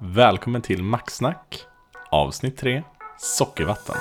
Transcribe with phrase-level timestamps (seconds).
[0.00, 1.60] Välkommen till Maxsnack
[2.10, 2.82] avsnitt 3
[3.18, 3.96] Sockervatten.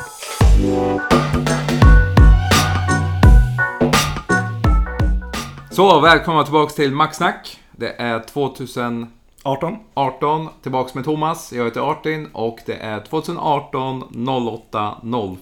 [5.71, 7.60] Så, välkomna tillbaks till Maxsnack.
[7.71, 10.49] Det är 2018, 18.
[10.63, 11.54] tillbaks med Thomas.
[11.54, 14.96] Jag heter Artin och det är 2018 08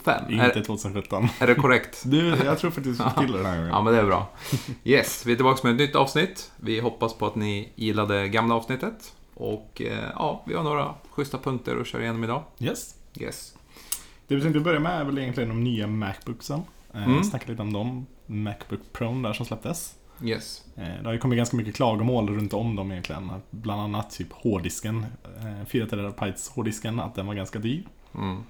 [0.03, 0.23] 05.
[0.29, 1.27] Inte Är, 2017.
[1.39, 2.01] är det korrekt?
[2.05, 3.69] Du, jag tror faktiskt vi fick till det den här gången.
[3.71, 4.27] Ja, men det är bra.
[4.83, 6.51] Yes, vi är tillbaks med ett nytt avsnitt.
[6.57, 9.13] Vi hoppas på att ni gillade gamla avsnittet.
[9.35, 12.43] Och eh, ja, vi har några schyssta punkter att köra igenom idag.
[12.59, 12.95] Yes.
[13.19, 13.55] Yes.
[14.27, 16.61] Det vi tänkte börja med är väl egentligen de nya Macbooksen.
[16.93, 17.23] Eh, Mm.
[17.23, 18.05] Snacka lite om dem.
[18.25, 19.95] Macbook Pro där som släpptes.
[20.23, 20.63] Yes.
[20.75, 23.31] Eh, Det har ju kommit ganska mycket klagomål runt om dem egentligen.
[23.49, 25.05] Bland annat typ hårddisken,
[25.37, 27.83] eh, 4 TB hårddisken, att den var ganska dyr.
[28.15, 28.43] Mm.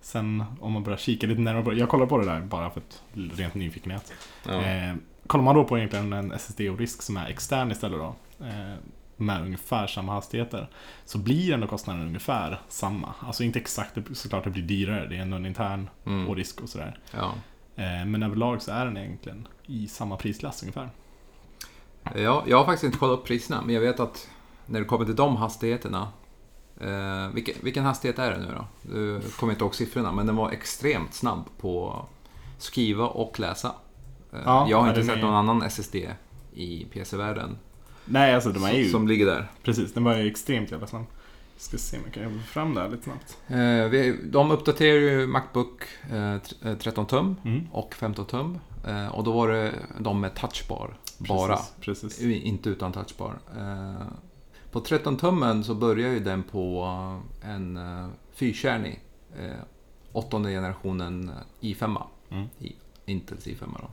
[0.00, 2.70] Sen om man börjar kika lite närmare på det, jag kollar på det där bara
[2.70, 4.12] för att rent nyfikenhet.
[4.46, 4.52] Ja.
[4.62, 4.94] Eh,
[5.26, 8.14] kollar man då på egentligen en SSD-disk som är extern istället då,
[8.46, 8.74] eh,
[9.22, 10.70] med ungefär samma hastigheter,
[11.04, 13.14] så blir ändå kostnaden ungefär samma.
[13.20, 16.26] Alltså inte exakt, såklart det blir dyrare, det är ändå en intern Mm.
[16.26, 16.98] hårddisk och sådär.
[17.14, 17.32] Ja.
[17.76, 20.90] Eh, men överlag så är den egentligen i samma prisklass ungefär.
[22.14, 24.28] Ja, jag har faktiskt inte kollat upp priserna, men jag vet att
[24.66, 26.08] när det kommer till de hastigheterna.
[26.80, 28.66] Eh, vilken, vilken hastighet är det nu då?
[28.92, 32.06] Du kommer inte ihåg siffrorna, men den var extremt snabb på
[32.58, 33.68] skriva och läsa.
[34.32, 35.96] Eh, Ja, jag har inte sett någon annan SSD
[36.54, 37.58] i PC-världen
[38.04, 38.88] Nej, alltså de är ju...
[38.88, 39.50] som ligger där.
[39.62, 41.04] Precis, den var ju extremt jävla snabb.
[41.56, 43.38] Ska se om jag kan jobba fram det här lite snabbt.
[43.48, 47.66] Eh, vi, de uppdaterar ju Macbook eh, tr- eh, 13 tum Mm.
[47.72, 48.58] och 15 tum.
[48.86, 51.56] Eh, och då var det de med touchbar bara.
[51.56, 52.20] Precis, precis.
[52.20, 53.38] Inte utan touchbar.
[53.58, 54.06] Eh,
[54.70, 56.84] På 13-tummen så börjar ju den på
[57.42, 59.00] en eh, fyrkärnig
[60.12, 61.30] åttonde generationen
[61.60, 62.02] i5.
[62.30, 62.46] Mm.
[62.58, 62.74] I,
[63.06, 63.90] Intels i5 då.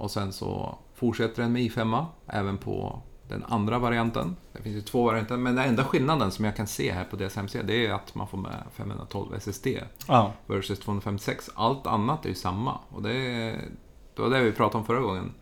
[0.00, 4.36] Och sen så fortsätter den med i5 även på den andra varianten.
[4.52, 7.16] Det finns ju två varianter, men den enda skillnaden som jag kan se här på
[7.36, 9.66] hemsida det är att man får med 512 SSD
[10.08, 11.50] Ja, versus 256.
[11.54, 12.78] Allt annat är ju samma.
[12.88, 13.60] Och det, är,
[14.16, 15.34] det var det vi pratade om förra gången.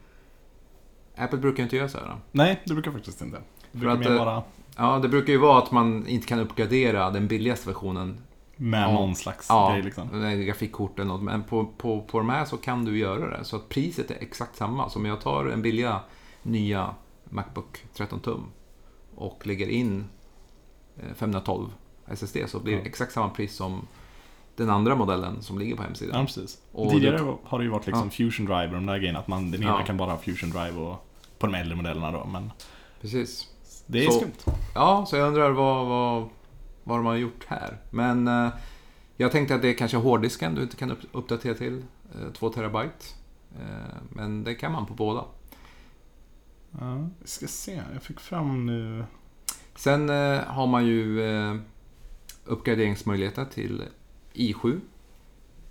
[1.16, 2.16] Apple brukar inte göra så här.
[2.33, 3.38] nej, det brukar faktiskt inte.
[3.72, 4.43] Det brukar att, mer eh,
[4.77, 8.21] Ja, det brukar ju vara att man inte kan uppgradera den billigaste versionen.
[8.61, 8.93] Med ja.
[8.93, 10.09] någon slags Ja, grej liksom.
[10.09, 11.23] med grafikkort eller något.
[11.23, 13.45] Men på, på, på de här så kan du göra det.
[13.45, 14.91] Så att priset är exakt samma.
[14.91, 16.01] Så om jag tar en billiga
[16.43, 18.45] nya Macbook 13 tum
[19.15, 20.05] och lägger in
[20.97, 21.69] eh, 512
[22.07, 22.87] SSD så blir det Ja.
[22.87, 23.87] exakt samma pris som
[24.57, 26.21] den andra modellen som ligger på hemsidan.
[26.21, 26.59] Ja, precis.
[26.73, 28.11] Och Tidigare det- har det ju varit liksom Ja.
[28.11, 29.19] Fusion Drive och de där grejerna.
[29.19, 29.85] Att man, den ena Ja.
[29.87, 31.07] kan bara ha Fusion Drive och
[31.39, 32.25] på de äldre modellerna då.
[32.25, 32.53] Men
[33.01, 33.49] Precis.
[33.87, 34.55] det är Så- skumt.
[34.75, 36.29] Ja, så jag undrar vad, vad,
[36.88, 37.78] vad de har gjort här.
[37.91, 38.49] Men eh,
[39.16, 41.84] jag tänkte att det är kanske hårddisken du inte kan upp, uppdatera till.
[42.15, 43.04] Eh, 2 terabyte.
[43.59, 45.25] Eh, men det kan man på båda.
[46.81, 47.82] Ja, vi ska se.
[47.93, 49.04] Jag fick fram nu.
[49.77, 51.56] Sen eh, har man ju eh,
[52.44, 53.82] uppgraderingsmöjligheter till
[54.34, 54.81] i7.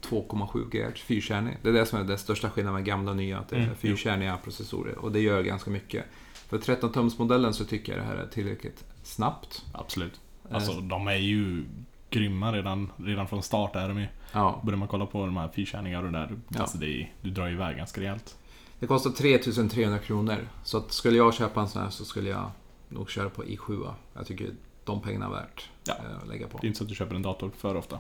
[0.02, 1.58] 2,7 GHz, fyrkärnig.
[1.62, 3.64] Det är det som är den största skillnaden med gamla och nya, att det är
[3.64, 4.98] Mm, fyrkärniga processorer.
[4.98, 6.06] Och det gör ganska mycket.
[6.34, 9.66] För 13-tumsmodellen så tycker jag det här är tillräckligt snabbt.
[9.74, 10.20] Absolut.
[10.50, 11.66] Eh, Alltså de är ju
[12.10, 14.08] grymma redan, redan från start är de ju.
[14.32, 14.62] ja.
[14.64, 16.36] Börjar man kolla på de här fyrkärningar och där.
[16.50, 16.62] Ja.
[16.62, 18.38] Alltså det du drar ju iväg ganska rejält.
[18.80, 20.48] Det kostar 3300 kronor.
[20.64, 22.52] Så att skulle jag köpa en sån här så skulle jag
[22.90, 23.94] nog köra på i7.
[24.16, 24.50] Jag tycker
[24.86, 25.94] de pengarna är värt Ja.
[25.94, 26.58] eh, att lägga på.
[26.58, 28.00] Det är inte så att du köper en dator för ofta.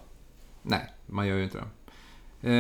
[0.61, 1.63] Nej, man gör ju inte det.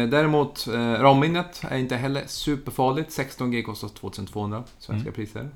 [0.03, 3.11] Eh, däremot, eh, RAM-minnet är inte heller superfarligt.
[3.11, 5.13] 16 GB kostar 2200 svenska Mm.
[5.13, 5.49] priser.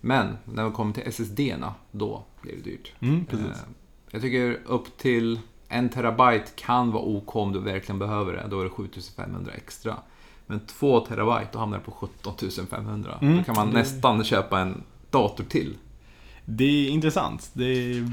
[0.00, 2.92] Men när det kommer till SSD-erna, då blir det dyrt.
[3.00, 3.46] Mm, precis.
[3.46, 3.68] Eh,
[4.10, 5.38] jag tycker upp till
[5.68, 8.46] en terabyte kan vara OK om du verkligen behöver det.
[8.50, 9.96] Då är det 7500 extra.
[10.46, 12.34] Men 2 terabyte, då hamnar det på 17
[12.70, 13.18] 500.
[13.20, 15.76] Mm, Då kan man nästan köpa en dator till.
[16.44, 17.50] Det är intressant.
[17.52, 18.10] Det är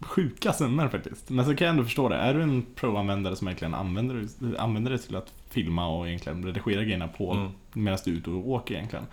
[0.00, 1.30] sjuka summor faktiskt.
[1.30, 2.16] Men så kan jag ändå förstå det.
[2.16, 4.26] Är du en pro-användare som egentligen använder,
[4.58, 7.48] använder det till att filma och egentligen redigera grejerna på Mm.
[7.72, 9.06] medan du är ute och åker egentligen.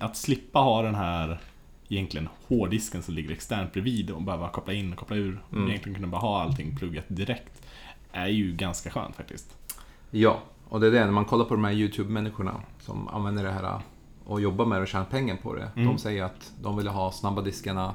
[0.00, 1.40] Att slippa ha den här
[1.88, 5.42] egentligen hårddisken som ligger externt bredvid och behöva koppla in och koppla ur.
[5.52, 5.68] Mm.
[5.68, 7.62] Egentligen kunna bara ha allting pluggat direkt.
[8.12, 9.56] Är ju ganska skönt faktiskt.
[10.10, 10.38] Ja,
[10.68, 11.04] och det är det.
[11.04, 13.80] När man kollar på de här YouTube-människorna som använder det här
[14.24, 15.70] och jobbar med det och tjänar pengar på det.
[15.76, 15.88] Mm.
[15.88, 17.94] De säger att de vill ha snabba diskarna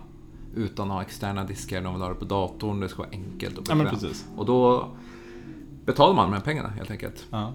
[0.56, 1.81] utan att ha externa diskar.
[1.81, 4.02] De vill ha det på datorn, det ska vara enkelt och Ja bekvämt.
[4.02, 4.28] precis.
[4.36, 4.88] Och då
[5.86, 7.25] betalar man här pengarna helt enkelt.
[7.30, 7.54] Ja,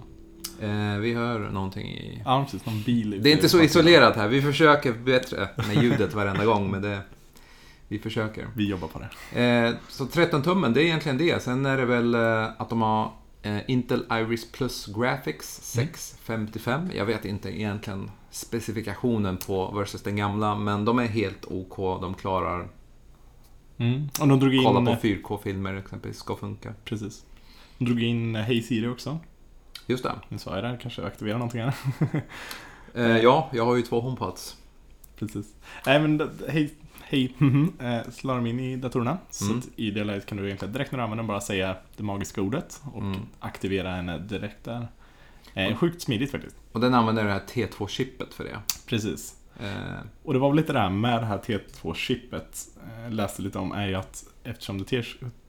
[0.62, 2.22] Eh, vi hör någonting i...
[2.24, 2.66] ja precis.
[2.66, 3.22] Någon bil.
[3.22, 4.28] Det är inte så isolerat här.
[4.28, 7.00] Vi försöker bättre med ljudet varenda gång, men det...
[7.88, 8.48] Vi försöker.
[8.56, 9.42] Vi jobbar på det.
[9.42, 11.42] Eh, så 13-tummen, det är egentligen det.
[11.42, 13.12] Sen är det väl eh, att de har
[13.42, 16.90] eh, Intel Iris Plus Graphics 655.
[16.96, 21.76] Jag vet inte egentligen specifikationen på versus den gamla, men de är helt OK.
[22.00, 22.68] De klarar
[23.76, 24.08] Mm.
[24.20, 24.64] Och de drog in...
[24.64, 26.74] Kolla på 4K-filmer exempelvis, ska funka.
[26.84, 27.24] Precis.
[27.78, 29.18] De drog in Hey Siri också.
[29.86, 30.12] Just det.
[30.28, 31.74] Nu sa jag det, kanske aktivera någonting här.
[32.94, 34.56] Eh, ja, jag har ju två HomePods.
[35.18, 35.46] Precis.
[35.86, 37.34] Nej men hej, hej,
[37.80, 39.18] eh, la de in i datorerna.
[39.30, 39.62] Så Mm.
[39.76, 42.40] i det läget kan du egentligen direkt när du använder den bara säga det magiska
[42.42, 43.20] ordet och Mm.
[43.40, 44.88] aktivera henne direkt där.
[45.54, 46.56] Eh, sjukt smidigt faktiskt.
[46.72, 48.58] Och den använder det här T2-chippet för det.
[48.86, 49.36] Precis.
[49.60, 53.58] Eh, Och det var väl lite det här med det här T2-chippet, eh, läste lite
[53.58, 54.84] om, är ju att eftersom det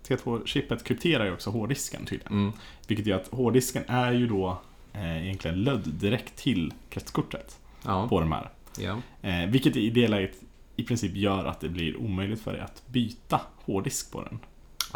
[0.07, 2.33] T2-chippet krypterar ju också hårddisken tydligen.
[2.33, 2.51] mm,
[2.88, 4.57] Vilket gör att hårddisken är ju då
[4.94, 8.50] eh, egentligen lödd direkt till kretskortet ja, på de här.
[8.79, 8.97] ja.
[9.29, 10.35] Eh, vilket i det läget
[10.75, 14.39] i princip gör att det blir omöjligt för dig att byta hårddisk på den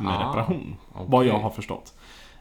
[0.05, 0.75] med Ah, reparation.
[0.93, 1.05] okej.
[1.09, 1.93] Vad jag har förstått.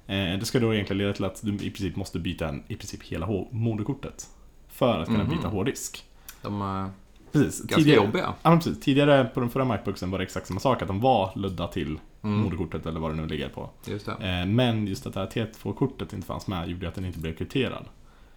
[0.06, 2.76] Eh, det ska då egentligen leda till att du i princip måste byta en, i
[2.76, 4.26] princip hela moderkortet.
[4.68, 5.36] För att kunna Mhm.
[5.36, 6.04] byta hårddisk.
[6.42, 6.90] De är
[7.32, 7.62] Precis.
[7.62, 8.34] ganska jobbiga.
[8.42, 8.80] Ja, precis.
[8.80, 11.98] Tidigare på den förra Macbooksen var det exakt samma sak, att de var ludda till
[12.26, 13.70] Mm, moderkortet eller vad det nu ligger på.
[13.84, 14.08] just.
[14.08, 17.36] Eh, men just att det här T2-kortet inte fanns med gjorde att den inte blev
[17.36, 17.84] krypterad.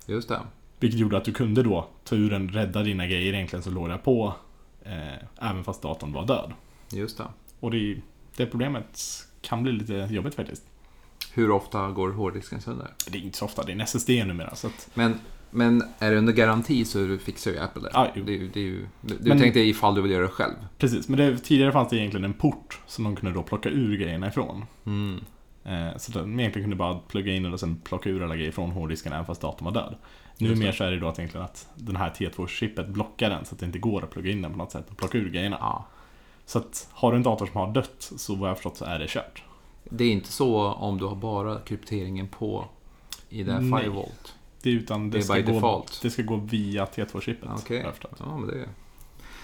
[0.06, 0.39] Just det.
[0.80, 3.89] Vilket gjorde att du kunde då ta ur den, rädda dina grejer egentligen så låg
[3.89, 4.33] det på
[4.83, 6.53] eh, även fast datorn var död.
[6.91, 7.24] Just det.
[7.59, 8.01] Och det,
[8.36, 9.03] det problemet
[9.41, 10.63] kan bli lite jobbigt faktiskt.
[11.33, 12.88] Hur ofta går hårddisken sönder?
[13.12, 14.56] Det är inte så ofta, det är en SSD numera.
[14.56, 15.19] Så att, Men,
[15.51, 18.12] men är det under garanti så fixar ju Apple det.
[18.16, 18.24] Jo.
[18.24, 20.54] det, det ju, du Men- tänkte ifall du vill göra det själv.
[20.78, 23.98] precis, men det, tidigare fanns det egentligen en port som de kunde då plocka ur
[23.98, 24.66] grejerna ifrån.
[24.86, 25.19] Mm.
[25.63, 28.72] Eh, så de egentligen kunde bara plugga in och sen plocka ur alla grejer från
[28.72, 29.96] hårddisken även fast datorn var död.
[30.38, 30.66] Nu Just det.
[30.66, 33.60] mer så är det då att egentligen att den här T2-chippet blockar den så att
[33.60, 35.57] det inte går att plugga in den på något sätt och plocka ur grejerna.
[35.60, 35.86] Ja.
[36.46, 39.00] Så att har du en dator som har dött så vad jag förstått så är
[39.00, 39.44] det kört.
[39.90, 42.66] Det är inte så om du har bara krypteringen på
[43.30, 43.90] i det här Nej.
[44.63, 44.63] 5 volt.
[44.63, 47.50] Det är utan det, Det ska gå, det ska gå via T2-chippet.
[47.57, 47.77] Okej.
[47.77, 48.15] har jag förstått.
[48.19, 48.67] Ja, men det är...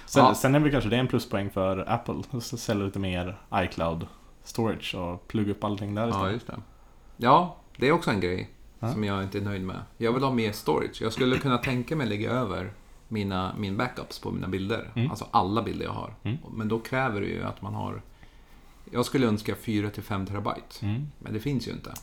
[0.05, 0.35] Sen, Ja.
[0.35, 2.15] sen är väl kanske det en pluspoäng för Apple.
[2.31, 4.07] att sälja lite mer iCloud
[4.43, 6.33] storage och plugga upp allting där Ja, istället.
[6.33, 6.57] just det.
[7.17, 8.91] Ja, det är också en grej Ja.
[8.93, 9.79] som jag inte är nöjd med.
[9.97, 11.01] Jag vill ha mer storage.
[11.01, 12.73] Jag skulle kunna tänka mig lägga över
[13.07, 14.91] mina, min backups på mina bilder.
[14.95, 15.09] Mm.
[15.09, 16.15] Alltså alla bilder jag har.
[16.23, 16.37] Mm.
[16.55, 18.01] Men då kräver det ju att man har...
[18.91, 20.85] Jag skulle önska 4-5 terabyte.
[20.85, 21.07] Mm.
[21.19, 21.93] Men det finns ju inte.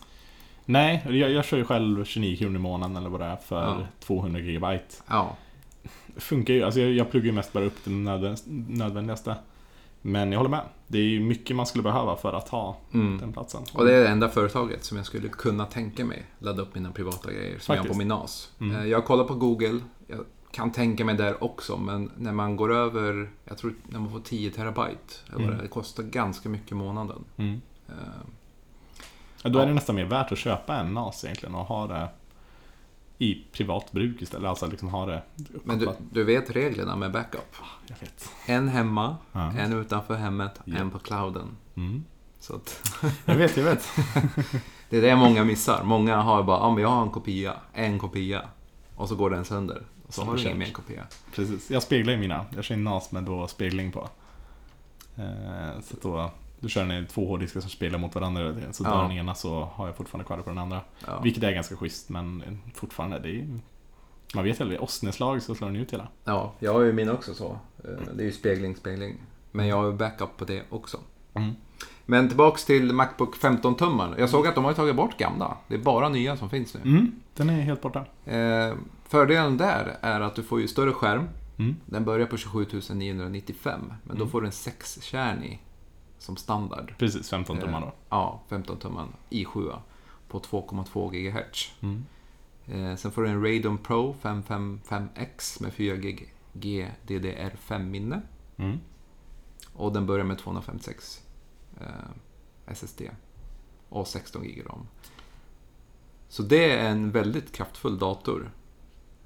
[0.64, 3.62] Nej, jag, jag kör ju själv 29 kronor i månaden eller vad det är för
[3.62, 3.78] Ja.
[4.00, 4.94] 200 gigabyte.
[5.08, 5.36] Ja,
[6.16, 9.36] funkar ju, alltså jag, jag pluggar ju mest bara upp det nödvän- nödvändigaste.
[10.02, 10.62] Men jag håller med.
[10.86, 13.18] Det är ju mycket man skulle behöva för att ha mm.
[13.18, 13.62] den platsen.
[13.74, 16.90] Och det är det enda företaget som jag skulle kunna tänka mig ladda upp mina
[16.92, 17.98] privata grejer som jag har på Faktiskt.
[17.98, 18.50] min NAS.
[18.60, 18.76] Mm.
[18.76, 22.72] Eh, Jag kollar på Google, jag kan tänka mig där också, men när man går
[22.72, 25.58] över, jag tror när man får 10 terabyte, Mm.
[25.58, 27.24] det, kostar ganska mycket i månaden.
[27.36, 27.60] Mm.
[29.42, 32.08] Ja, Då är det nästan mer värt att köpa en NAS egentligen och ha det
[33.18, 34.48] i privat bruk istället.
[34.48, 35.22] Alltså liksom ha det
[35.64, 37.54] Men du, du vet reglerna med backup?
[37.86, 38.30] Jag vet.
[38.46, 39.52] En hemma, Ja.
[39.58, 40.78] en utanför hemmet, Ja.
[40.78, 41.56] en på clouden.
[41.76, 42.04] Mm.
[42.40, 42.90] Så att,
[43.24, 43.88] Jag vet, jag vet.
[44.90, 45.84] det är det många missar.
[45.84, 48.42] Många har bara, ja men jag har en kopia, en kopia.
[48.96, 49.82] Och så går den sönder.
[50.06, 51.02] Och så Så har du ingen mer kopia.
[51.34, 51.70] Precis.
[51.70, 52.46] Jag speglar ju mina.
[52.54, 54.08] Jag kör en NAS med då spegling på.
[55.16, 56.30] Eh, så då,
[56.62, 58.54] då kör den i två hårddiskar som speglar mot varandra.
[58.72, 58.88] Så Ja.
[58.90, 60.80] drar den ena så har jag fortfarande kvar det på den andra.
[61.06, 61.20] Ja.
[61.20, 63.58] Vilket är ganska schysst men fortfarande, det är
[64.34, 66.08] man vet ju aldrig, åsneslag så slår den ut hela.
[66.24, 67.58] Ja, jag har ju min också så.
[67.84, 69.16] Eh, Det är ju spegling, spegling.
[69.50, 70.98] Men jag har ju backup på det också.
[71.34, 71.52] Mm.
[72.06, 74.14] Men tillbaks till Macbook 15-tummaren.
[74.18, 75.56] Jag såg att de har tagit bort gamla.
[75.68, 76.80] Det är bara nya som finns nu.
[76.80, 78.04] Mm, den är helt borta.
[78.24, 78.74] Eh,
[79.08, 81.28] fördelen där är att du får ju större skärm.
[81.58, 81.76] Mm.
[81.86, 83.80] Den börjar på 27 995.
[84.04, 84.30] Men då Mm.
[84.30, 85.62] får du en 6-kärnig
[86.22, 86.94] som standard.
[86.98, 87.92] Precis, 15 tummar då.
[88.08, 89.78] Ja, 15 tumman i7
[90.28, 91.72] på 2,2 GHz.
[91.80, 92.04] Mm.
[92.66, 95.96] Eh, sen får du en Radeon Pro 555X med 4
[96.52, 98.22] GB DDR5-minne.
[98.56, 98.80] Mm.
[99.72, 101.22] Och den börjar med 256
[101.80, 101.86] eh,
[102.66, 103.02] SSD
[103.88, 104.86] och 16 GB RAM.
[106.28, 108.50] Så det är en väldigt kraftfull dator som,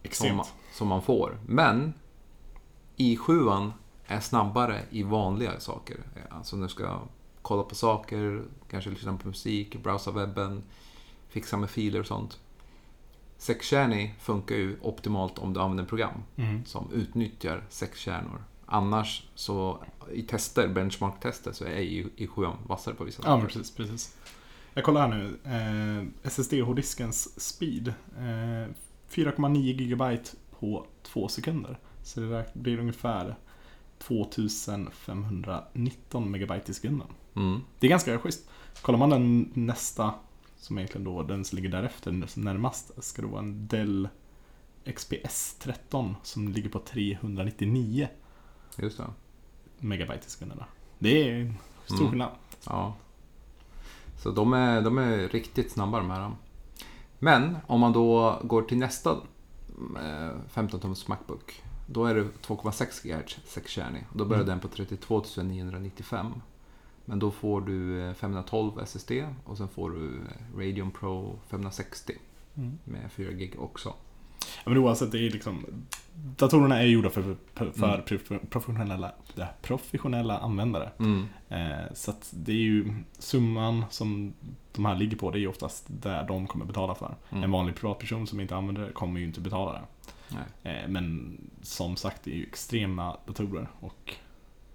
[0.03, 0.55] Extremt.
[0.73, 1.39] som man får.
[1.47, 1.95] Men
[2.97, 3.73] i7
[4.07, 5.97] är snabbare i vanliga saker.
[6.31, 7.01] Alltså när du ska
[7.43, 10.63] kolla på saker, kanske lyssna på musik, browsa webben,
[11.29, 12.39] fixa med filer och sånt.
[13.39, 16.65] 6-kärnig funkar ju optimalt om du använder program Mm.
[16.65, 18.45] som utnyttjar sex kärnor.
[18.67, 19.79] Annars så
[20.13, 24.17] i tester, benchmark-tester, så är i, i 7 vassare på vissa Ja, men precis, precis.
[24.75, 25.39] Jag kollar här nu.
[25.45, 27.89] Eh, SSD-hårddiskens speed.
[28.19, 28.73] Eh,
[29.11, 31.79] 4,9 gigabyte på två sekunder.
[32.03, 33.37] Så det blir ungefär
[33.99, 37.09] 2519 megabyte i sekunden.
[37.35, 37.61] Mm.
[37.79, 38.49] Det är ganska schysst.
[38.83, 40.15] Kollar man den nästa,
[40.57, 44.09] som egentligen då den som ligger därefter närmast, ska det vara en Dell
[44.97, 48.09] XPS 13 som ligger på 399
[48.77, 49.05] Just det.
[49.79, 50.65] megabyte i sekunderna.
[50.99, 52.11] Det är stor Mm.
[52.11, 52.31] skillnad.
[52.67, 52.95] Ja.
[54.23, 56.33] Så de är, de är riktigt snabba de här.
[57.19, 59.11] Men om man då går till nästa
[59.97, 61.63] eh, 15-tums Macbook.
[61.87, 64.05] Då är det 2,6 GHz 6-kärnig.
[64.15, 64.51] Då börjar Mm.
[64.51, 66.27] den på 32 995.
[67.05, 69.11] Men då får du eh, 512 SSD
[69.45, 72.13] och sen får du eh, Radeon Pro 560
[72.57, 72.79] Mm.
[72.85, 73.95] med 4 gig också.
[74.65, 75.65] Ja, men oavsett, det är liksom...
[76.37, 78.01] Datorerna är gjorda för, för, Mm.
[78.01, 79.13] prof- professionella,
[79.63, 80.91] professionella användare.
[80.99, 81.27] Mm.
[81.49, 84.33] Eh, så det är ju summan som
[84.75, 87.15] de här ligger på, det är ju oftast där de kommer betala för.
[87.31, 87.45] Mm.
[87.45, 89.83] En vanlig privatperson som inte använder det kommer ju inte betala det.
[90.29, 90.77] Nej.
[90.77, 94.15] Eh, men som sagt, det är ju extrema datorer och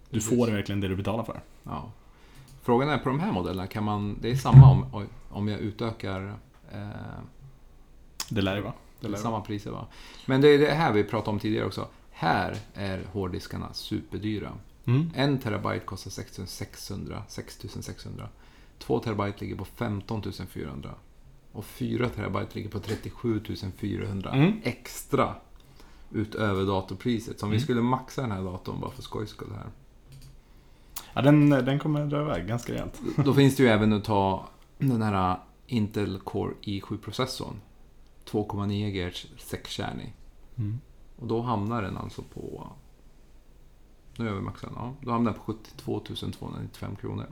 [0.10, 0.30] du Precis.
[0.30, 1.42] får verkligen det du betalar för.
[1.64, 1.92] Ja.
[2.62, 6.36] Frågan är på de här modellerna, kan man, det är samma om, om jag utökar
[6.72, 6.90] eh,
[8.30, 8.74] Det lär ju vara.
[8.74, 9.88] Det Det är lär samma priser va?
[10.26, 11.88] Men det är det här vi pratade om tidigare också.
[12.12, 14.52] Här är hårddiskarna superdyra.
[14.86, 15.12] Mm.
[15.16, 18.30] En terabyte kostar 6600, 6600.
[18.80, 20.90] Två terabyte ligger på 15 400.
[21.54, 23.42] Och 4 terabyte ligger på 37
[23.78, 24.54] 400 Mm.
[24.64, 25.36] extra
[26.12, 27.40] utöver datorpriset.
[27.40, 27.64] Så om vi Mm.
[27.64, 29.68] skulle maxa den här datorn bara för skojs skull här.
[31.14, 33.02] Ja, den, den kommer dra iväg ganska rejält.
[33.26, 37.56] Då finns det ju även att ta den här Intel Core i7-processorn.
[38.26, 40.14] 2,9 GHz 6-kärnig.
[40.58, 40.80] Mm.
[41.16, 42.68] Och då hamnar den alltså på...
[44.18, 44.70] Nu är vi maxen.
[44.76, 46.00] Ja, då hamnar den på 72
[46.40, 47.26] 295 kronor.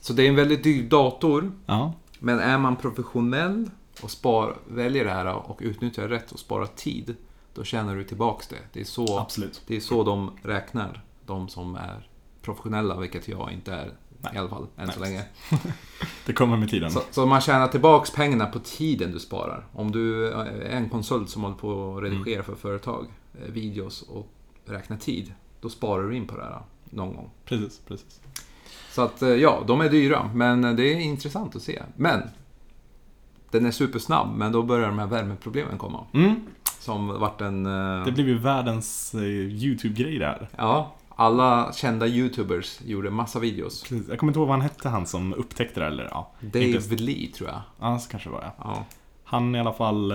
[0.00, 1.52] Så det är en väldigt dyr dator.
[1.66, 3.70] Ja, Men är man professionell
[4.02, 7.16] och spar, väljer det här och utnyttjar rätt och sparar tid.
[7.54, 8.58] Då tjänar du tillbaks det.
[8.72, 9.62] Det är så, absolut.
[9.66, 11.04] det är så de räknar.
[11.26, 12.08] De som är
[12.42, 14.34] professionella, vilket jag inte är Nej.
[14.34, 15.10] i alla fall, än så Nej.
[15.10, 15.24] länge.
[16.26, 16.90] Det kommer med tiden.
[16.90, 19.66] Så, så man tjänar tillbaks pengarna på tiden du sparar.
[19.72, 24.28] Om du är en konsult som håller på att redigera för företag, eh, videos och
[24.64, 27.30] räknar tid, då sparar du in på det här någon gång.
[27.44, 28.20] Precis, precis.
[28.90, 31.82] Så att eh, ja, de är dyra, men eh, det är intressant att se.
[31.96, 32.22] Men
[33.50, 36.04] den är supersnabb, men då börjar de här värmeproblemen komma.
[36.14, 36.34] Mm.
[36.78, 37.66] Som vart en...
[37.66, 40.48] eh, Det blev ju världens YouTube-grej det här.
[40.56, 43.82] Ja, alla kända YouTubers gjorde massa videos.
[43.82, 44.08] Precis.
[44.08, 45.86] Jag kommer inte ihåg vad han hette, han som upptäckte det.
[45.86, 47.60] Eller, ja, Dave Inte- Lee, tror jag.
[47.80, 48.52] ja, så kanske det var ja.
[48.58, 48.84] Ja.
[49.24, 50.12] Han i alla fall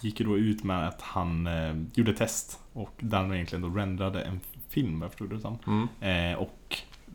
[0.00, 3.78] gick ju då ut med att han eh, gjorde test och där han egentligen då
[3.78, 5.58] rendrade en film, vad jag förstod det som.
[5.66, 6.32] Mm.
[6.32, 6.57] Eh, och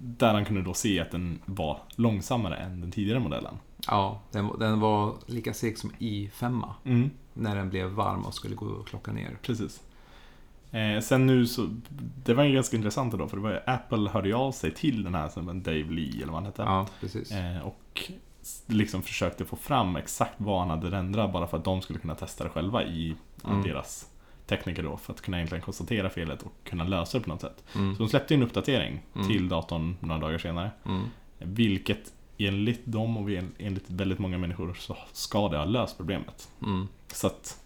[0.06, 3.58] där han kunde då se att den var långsammare än den tidigare modellen.
[3.88, 6.64] Ja, den, den var lika seg som i5.
[6.86, 7.10] Mm.
[7.34, 9.38] När den blev varm och skulle gå och klocka ner.
[9.42, 9.82] Precis.
[10.72, 11.68] Eh, sen nu så,
[12.26, 15.04] det var ju ganska intressant då för det var ju, Apple hörde av sig till
[15.04, 16.62] den här som en Dave Lee eller vad han hette.
[16.62, 17.32] Ja, precis.
[17.32, 18.12] Eh, och
[18.68, 22.16] liksom försökte få fram exakt vad han hade rendrat bara för att de skulle kunna
[22.16, 23.64] testa det själva i Mm.
[23.64, 24.10] deras
[24.58, 27.64] tekniker då för att kunna egentligen konstatera felet och kunna lösa det på något sätt.
[27.76, 27.96] Mm.
[27.96, 29.28] Så de släppte en uppdatering Mm.
[29.28, 30.72] till datorn några dagar senare.
[30.86, 31.02] Mm.
[31.40, 36.50] Vilket enligt dem och en- enligt väldigt många människor så ska det ha löst problemet.
[36.62, 36.88] Mm.
[37.08, 37.60] Så att,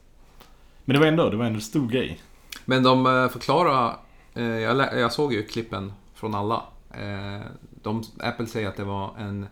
[0.85, 2.19] men det var ändå, det var ändå en stor grej.
[2.65, 3.95] Men de eh, förklarar,
[4.33, 6.63] eh, jag, jag såg ju klippen från alla.
[6.91, 7.41] Eh,
[7.83, 9.47] de, Apple säger att det var en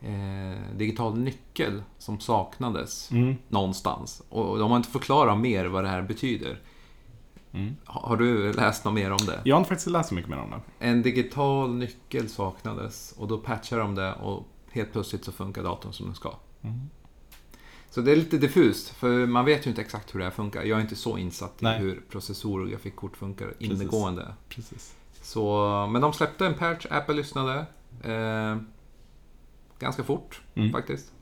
[0.00, 3.36] eh, digital nyckel som saknades Mm.
[3.48, 4.22] någonstans.
[4.28, 6.58] Och de har inte förklarat mer vad det här betyder.
[7.54, 7.76] Mm.
[7.86, 9.40] Ha- Har du läst något mer om det?
[9.44, 10.60] Jag har inte faktiskt läst så mycket mer om det.
[10.78, 15.92] En digital nyckel saknades och då patchar de det och helt plötsligt så funkar datorn
[15.92, 16.34] som den ska.
[16.62, 16.80] Mm.
[17.90, 20.62] Så det är lite diffust, för man vet ju inte exakt hur det här funkar.
[20.62, 21.78] Jag är inte så insatt i Nej.
[21.78, 23.68] hur processorer och grafikkort funkar Precis.
[24.48, 24.94] Precis.
[25.22, 27.66] Så, men de släppte en patch, Apple lyssnade.
[28.02, 28.56] Eh,
[29.78, 30.72] ganska fort Mm.
[30.72, 31.12] faktiskt.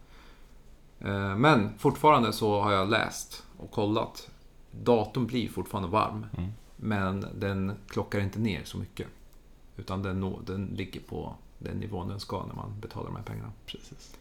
[1.00, 4.28] Eh, men fortfarande så har jag läst och kollat.
[4.72, 6.26] Datorn blir fortfarande varm.
[6.38, 6.50] Mm.
[6.76, 9.06] Men den klockar inte ner så mycket.
[9.76, 13.22] Utan den, nå, den ligger på den nivån den ska när man betalar de här
[13.22, 13.52] pengarna.
[13.66, 14.16] Precis.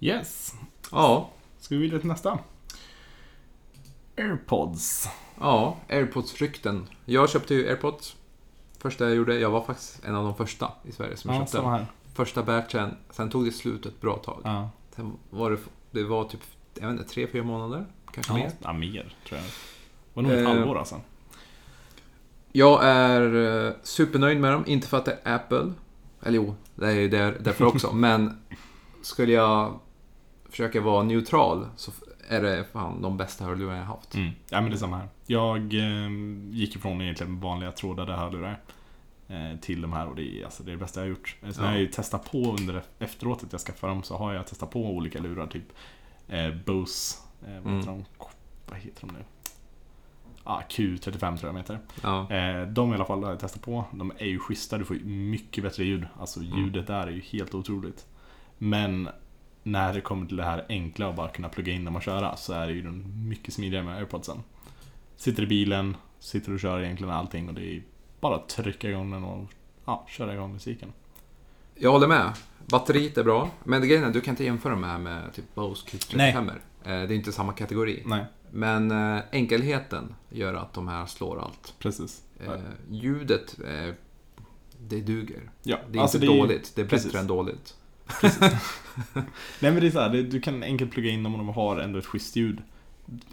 [0.00, 0.54] Yes.
[0.92, 2.38] Ja, Ska vi vidare till nästa?
[4.16, 5.08] Airpods.
[5.40, 6.86] ja airpods-rykten.
[7.04, 8.16] Jag köpte ju airpods.
[8.78, 11.62] Första jag gjorde, jag var faktiskt en av de första i Sverige som Ja, köpte.
[11.62, 11.86] här.
[12.14, 14.40] Första batchen, sen tog det slut ett bra tag.
[14.44, 14.70] Ja.
[14.96, 15.58] Sen var det,
[15.90, 16.40] det var typ,
[16.74, 17.86] jag vet inte, tre, fyra månader?
[18.14, 18.52] Kanske Ja, mer.
[18.62, 19.44] ja, mer tror jag.
[19.44, 19.50] Det
[20.14, 21.00] var nog ett Eh, halvår alltså.
[22.52, 23.34] Jag är
[23.66, 25.72] eh, supernöjd med dem, inte för att det är Apple.
[26.22, 27.92] Eller jo, det är ju där, därför också.
[27.94, 28.38] men
[29.02, 29.78] skulle jag
[30.50, 31.92] försöka vara neutral så
[32.28, 34.14] är det fan de bästa hörlurar jag haft.
[34.14, 34.30] Mm.
[34.48, 35.08] Ja men det är samma här.
[35.26, 36.10] Jag eh,
[36.50, 38.60] gick ifrån egentligen vanliga trådade hörlurar
[39.28, 41.36] eh, till de här och det är, alltså, det är det bästa jag har gjort.
[41.40, 41.62] Sen Ja.
[41.62, 44.70] har jag ju testat på under efteråt att jag skaffade dem så har jag testat
[44.70, 45.72] på olika lurar typ
[46.28, 47.76] eh, Bose, eh, vad, Mm.
[47.78, 48.04] heter de?
[48.66, 49.24] vad heter de nu?
[50.44, 51.78] ah, Q35 tror jag de heter.
[52.02, 52.30] Ja.
[52.32, 53.84] Eh, de i alla fall har jag testat på.
[53.92, 56.06] De är ju schyssta, du får mycket bättre ljud.
[56.20, 56.58] Alltså Mm.
[56.58, 58.06] ljudet där är ju helt otroligt.
[58.58, 59.08] Men
[59.62, 62.36] när det kommer till det här enkla och bara kunna plugga in dem och köra
[62.36, 64.42] så är det ju den mycket smidigare med airpodsen.
[65.16, 67.82] Sitter i bilen, sitter och kör egentligen allting och det är
[68.20, 69.48] bara att trycka igång den och
[69.84, 70.92] ja, köra igång musiken.
[71.74, 72.32] Jag håller med.
[72.66, 75.32] Batteriet är bra, men det grejen är att du kan inte jämföra de här med
[75.34, 76.16] typ Bose Q35.
[76.16, 76.54] Nej.
[76.84, 78.02] Eh, Det är inte samma kategori.
[78.06, 81.74] Nej, Men eh, enkelheten gör att de här slår allt.
[81.78, 82.22] precis.
[82.46, 82.52] Eh,
[82.90, 83.56] ljudet,
[84.88, 85.50] det duger.
[85.62, 87.06] Ja, Det är alltså inte det dåligt, det är precis.
[87.06, 87.74] bättre än dåligt.
[89.60, 91.78] Nej men det är så här, du kan enkelt plugga in dem och de har
[91.78, 92.62] ändå ett schysst ljud.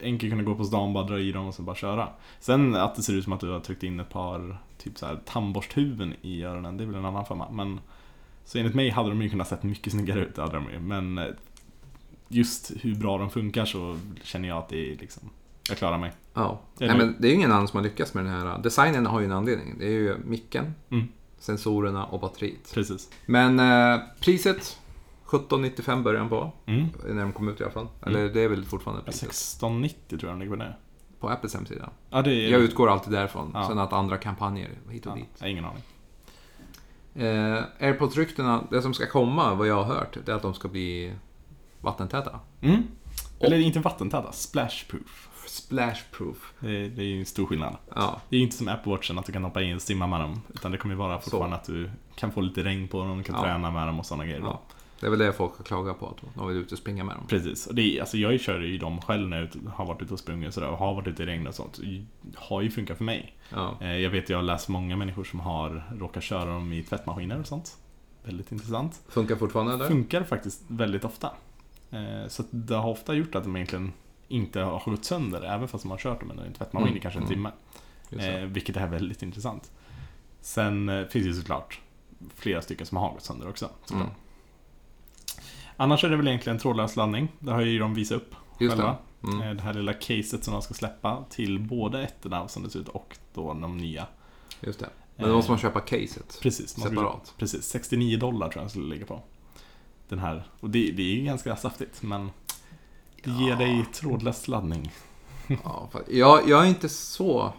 [0.02, 2.10] Enkelt kunna gå på stan, bara dra i dem och sen bara köra.
[2.40, 5.06] Sen att det ser ut som att du har tryckt in ett par typ så
[5.06, 7.50] här tandborsthuvuden i öronen, det är väl en annan femma.
[7.52, 7.80] Men
[8.46, 10.80] så enligt mig hade de ju kunnat sett mycket snyggare ut, hade de ju.
[10.80, 11.20] Men
[12.32, 15.30] just hur bra de funkar så känner jag att det är liksom,
[15.70, 16.12] jag klarar mig.
[16.34, 16.62] Ja.
[16.78, 18.58] Det är Nej, men det är ju ingen annan som har lyckats med den här.
[18.58, 19.76] Designen har ju en anledning.
[19.80, 21.08] Det är ju micken, Mm.
[21.40, 22.72] sensorerna och batteriet.
[22.74, 23.10] Precis.
[23.26, 24.78] Men eh, priset
[25.26, 26.88] 1795 början på, Mm.
[27.08, 27.88] när de kom ut i alla fall.
[28.06, 29.30] Eller det är väl fortfarande priset.
[29.30, 30.76] 1690 tror jag de ligger på det.
[31.20, 31.90] På Apples hemsida.
[32.10, 32.52] Ja, det är...
[32.52, 33.52] Jag utgår alltid därifrån.
[33.54, 33.68] Ja.
[33.68, 35.44] Sen att andra kampanjer hit och ja, dit.
[35.52, 35.84] ingen aning.
[37.16, 40.68] Eh, Airpods-ryktena, det som ska komma, vad jag har hört, det är att de ska
[40.68, 41.14] bli
[41.82, 42.40] vattentäta.
[42.62, 42.84] Mm.
[43.40, 45.28] Eller inte vattentäta, splashproof.
[45.48, 46.54] Splashproof.
[46.60, 47.76] Det är, det är ju en stor skillnad.
[47.96, 50.08] Ja, Det är ju inte som Apple Watchen att du kan hoppa in och simma
[50.08, 50.42] med dem.
[50.54, 53.36] Utan det kommer ju vara fortfarande att du kan få lite regn på dem, kan
[53.36, 53.42] Ja.
[53.42, 54.40] träna med dem och sådana grejer.
[54.40, 54.62] ja.
[55.00, 57.16] Det är väl det folk har klagat på, att de vill ut och springa med
[57.16, 57.28] dem.
[57.28, 57.68] Precis.
[57.68, 60.20] Och det är, alltså jag kör ju dem själv när jag har varit ute och
[60.20, 61.80] sprungit och sådär, och har varit ute i regn och sånt.
[61.84, 63.36] Det har ju funkat för mig.
[63.50, 63.78] Ja.
[63.82, 67.40] Eh, Jag vet, jag har läst många människor som har råkat köra dem i tvättmaskiner
[67.40, 67.78] och sånt.
[68.24, 69.02] Väldigt intressant.
[69.10, 69.88] Funkar fortfarande eller?
[69.88, 71.32] Funkar faktiskt väldigt ofta.
[71.92, 73.94] Eh, Så det har ofta gjort att de egentligen
[74.28, 77.02] inte har gått sönder, även fast de har kört dem under en tvättmaskin Mm, i
[77.02, 77.36] kanske en mm.
[77.36, 77.52] timme.
[78.10, 78.40] Det.
[78.40, 79.72] Eh, vilket är väldigt intressant.
[80.42, 81.80] Sen eh, finns det såklart
[82.36, 83.70] flera stycken som har gått sönder också.
[83.94, 84.08] Mm.
[85.78, 87.28] Annars är det väl egentligen trådlös laddning.
[87.40, 88.98] Det har ju de visat upp Just själva.
[89.22, 89.28] det.
[89.28, 89.42] Mm.
[89.42, 92.80] Eh, Det här lilla caset som de ska släppa till både ettorna som det ser
[92.80, 94.08] ut och då de nya.
[94.62, 94.90] Just det.
[95.16, 96.40] Men då måste man köpa caset.
[96.42, 96.78] Precis.
[96.78, 97.34] man Separat.
[97.38, 99.22] Precis, 69 dollar tror jag den skulle ligga på.
[100.12, 100.44] Den här.
[100.60, 102.32] Och det, det är ju ganska saftigt men
[103.24, 103.56] det ger Ja.
[103.56, 104.92] dig trådlös laddning.
[105.64, 107.54] Ja, jag, jag är inte så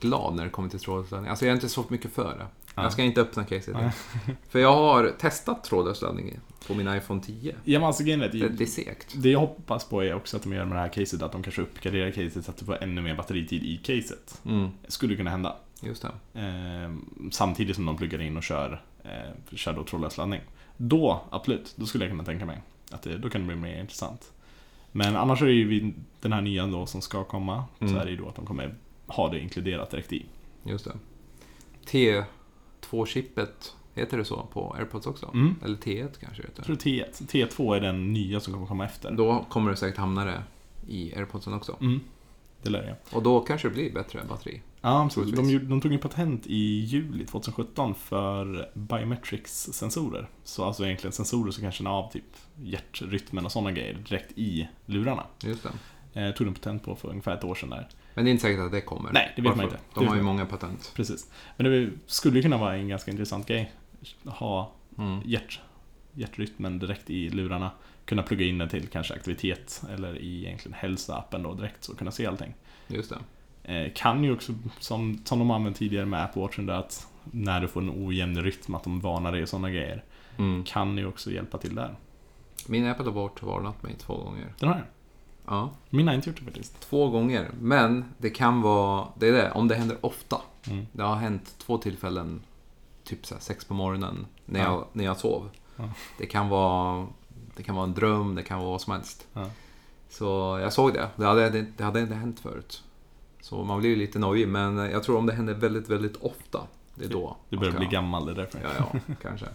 [0.00, 1.30] glad när det kommer till trådlös laddning.
[1.30, 2.46] Alltså jag är inte så mycket för det.
[2.74, 2.82] Ja.
[2.82, 3.74] Jag ska inte öppna caset.
[3.74, 3.92] Nej.
[4.48, 7.54] För jag har testat trådlös laddning på min iPhone 10.
[7.64, 9.14] Ja men alltså att Det, det är segt.
[9.22, 11.42] Det jag hoppas på är också att de gör med det här caset, att de
[11.42, 14.40] kanske uppgraderar caset så att du får ännu mer batteritid i caset.
[14.46, 15.56] Mm, Skulle kunna hända.
[15.80, 16.40] just det.
[16.40, 16.94] Eh,
[17.30, 20.40] samtidigt som de pluggar in och kör, eh, kör då trådlös laddning.
[20.76, 23.80] Då, absolut, då skulle jag kunna tänka mig att det, då kan det bli mer
[23.80, 24.32] intressant.
[24.92, 27.92] Men annars är det ju den här nya då som ska komma, Mm.
[27.94, 28.74] så är det ju då att de kommer
[29.06, 30.26] ha det inkluderat direkt i.
[30.64, 30.92] Just det.
[32.80, 35.30] T2-chippet, heter det så på AirPods också?
[35.34, 35.54] Mm.
[35.64, 36.62] Eller T1 kanske det Jag heter.
[36.62, 39.10] tror T1, T2 är den nya som kommer komma efter.
[39.10, 40.42] Då kommer det säkert hamna det
[40.88, 41.76] i AirPodsen också.
[41.80, 42.00] Mm.
[42.62, 42.96] Det lär jag.
[43.16, 44.62] Och då kanske det blir bättre batteri.
[44.80, 45.36] Ja, absolut.
[45.36, 50.28] De, de tog ju patent i juli 2017 för biometrics-sensorer.
[50.44, 52.24] Så alltså egentligen sensorer som kan känna av typ
[52.62, 55.24] hjärtrytmen och sådana grejer direkt i lurarna.
[55.44, 56.20] Just det.
[56.20, 57.88] Eh, tog de patent på för ungefär ett år sedan där.
[58.14, 59.12] Men det är inte säkert att det kommer.
[59.12, 59.76] Nej, det vet man Varför?
[59.76, 59.84] inte.
[59.94, 60.92] Det De har ju man många patent.
[60.94, 61.30] Precis.
[61.56, 63.72] Men det skulle ju kunna vara en ganska intressant grej.
[64.24, 65.20] Ha Mm.
[65.24, 65.60] hjärt,
[66.14, 67.70] hjärtrytmen direkt i lurarna.
[68.04, 72.10] Kunna plugga in den till kanske aktivitet eller i egentligen hälsoappen då direkt så kunna
[72.10, 72.54] se allting.
[72.88, 73.12] Just
[73.64, 73.74] det.
[73.74, 77.60] Eh, kan ju också, som, som de använt tidigare med Apple Watchen, där att när
[77.60, 80.04] du får en ojämn rytm, att de varnar dig och sådana grejer.
[80.38, 80.64] Mm.
[80.64, 81.94] Kan ju också hjälpa till där.
[82.66, 84.54] Min Apple Watch har varnat mig två gånger.
[84.58, 84.84] Den har jag.
[85.46, 86.80] Ja, Min har inte gjort det faktiskt.
[86.80, 87.50] två gånger.
[87.60, 90.40] Men det kan vara, det är det, om det händer ofta.
[90.70, 90.86] Mm.
[90.92, 92.40] Det har hänt två tillfällen,
[93.04, 94.64] typ så sex på morgonen, när, Ja.
[94.66, 95.48] jag, när jag sov.
[95.82, 95.88] Ja.
[96.18, 97.06] Det, kan vara,
[97.56, 99.26] det kan vara en dröm, det kan vara vad som helst.
[99.32, 99.46] Ja.
[100.08, 101.08] Så jag såg det.
[101.16, 102.82] Det hade, det, det hade inte hänt förut.
[103.40, 106.60] Så man blir lite nojig, men jag tror om det händer väldigt, väldigt ofta,
[106.94, 107.36] det är då.
[107.48, 108.60] Du börjar ska- bli gammal, det är därför.
[108.62, 109.46] Ja, ja, kanske.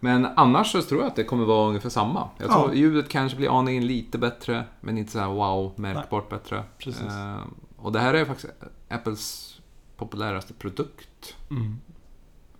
[0.00, 2.28] Men annars så tror jag att det kommer vara ungefär samma.
[2.38, 2.54] Jag Ja.
[2.54, 6.64] tror ljudet kanske blir aningen lite bättre, men inte så här wow, märkbart bättre.
[6.78, 7.02] Precis.
[7.02, 7.40] Eh,
[7.76, 8.52] och det här är faktiskt
[8.88, 9.56] Apples
[9.96, 11.78] populäraste produkt, Mm.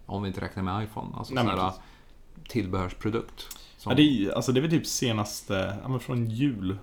[0.06, 1.16] om vi inte räknar med iPhone.
[1.16, 1.82] Alltså Nej, så men här, precis.
[2.48, 3.46] Tillbehörsprodukt.
[3.76, 6.78] Som, Ja, det, är, alltså det är väl typ senaste, ja, från jul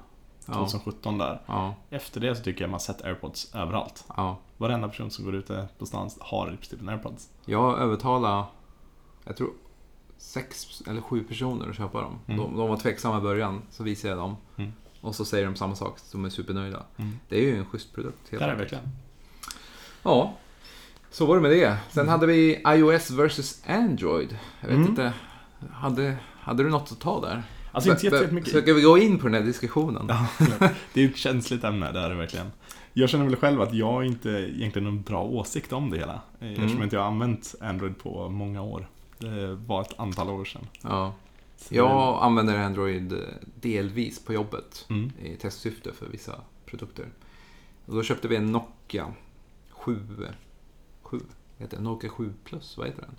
[0.45, 1.41] ja, 2017 där.
[1.45, 4.03] ja, Efter det så tycker jag man sett airpods överallt.
[4.17, 4.37] ja.
[4.57, 7.29] Varenda person som går ute på stan har princip en airpods.
[7.45, 8.43] Jag övertalade,
[9.25, 9.49] jag tror,
[10.17, 12.19] sex eller sju personer att köpa dem.
[12.27, 12.39] Mm.
[12.39, 14.37] De, de var tveksamma i början, så visade jag dem.
[14.57, 14.71] Mm.
[15.01, 16.83] Och så säger de samma sak, de är supernöjda.
[16.97, 17.19] Mm.
[17.29, 18.29] Det är ju en schysst produkt.
[18.31, 18.83] helt Det är det verkligen.
[20.03, 20.33] Ja,
[21.11, 21.77] så var det med det.
[21.89, 24.37] Sen hade vi iOS versus Android.
[24.61, 24.89] Jag vet Mm.
[24.89, 25.13] inte,
[25.71, 27.43] hade, hade du något att ta där?
[27.71, 28.49] Alltså inte jättemycket.
[28.63, 30.05] Ska vi gå in på den här diskussionen?
[30.09, 30.27] Ja,
[30.93, 32.51] det är ett känsligt ämne, det är det verkligen.
[32.93, 36.21] Jag känner väl själv att jag inte egentligen har en bra åsikt om det hela.
[36.39, 36.83] Eh, Eftersom Mm.
[36.83, 38.87] inte jag har använt Android på många år.
[39.17, 40.67] Det var ett antal år sedan.
[40.81, 41.13] Ja.
[41.69, 43.19] Jag använder Android eh,
[43.61, 45.11] delvis på jobbet Mm.
[45.23, 47.05] i testsyfte för vissa produkter.
[47.85, 49.07] Och då köpte vi en Nokia
[49.69, 49.99] 7,
[51.01, 51.19] 7
[51.57, 51.79] heter?
[51.81, 53.15] Nokia 7 Plus, vad heter den?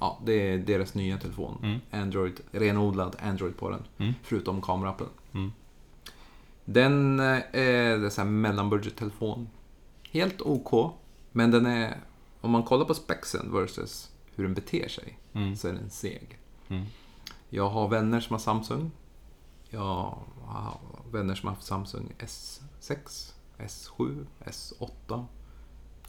[0.00, 1.58] Ja, det är deras nya telefon.
[1.62, 1.80] Mm.
[1.90, 3.82] Android, renodlad Android på den.
[3.98, 4.12] Mm.
[4.22, 5.06] Förutom kamerappen.
[5.32, 5.52] Mm.
[6.64, 9.48] Den eh, är sån här mellanbudgettelefon.
[10.10, 10.94] Helt OK,
[11.32, 12.00] men den är...
[12.40, 15.56] Om man kollar på spexen versus hur den beter sig, Mm.
[15.56, 16.38] så är den seg.
[16.68, 16.84] Mm.
[17.48, 18.90] Jag har vänner som har Samsung.
[19.70, 20.78] Jag har
[21.12, 25.24] vänner som har haft Samsung S6, S7, S8,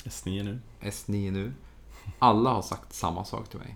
[0.03, 0.59] S9 nu.
[0.81, 1.53] S9 nu.
[2.19, 3.75] Alla har sagt samma sak till mig.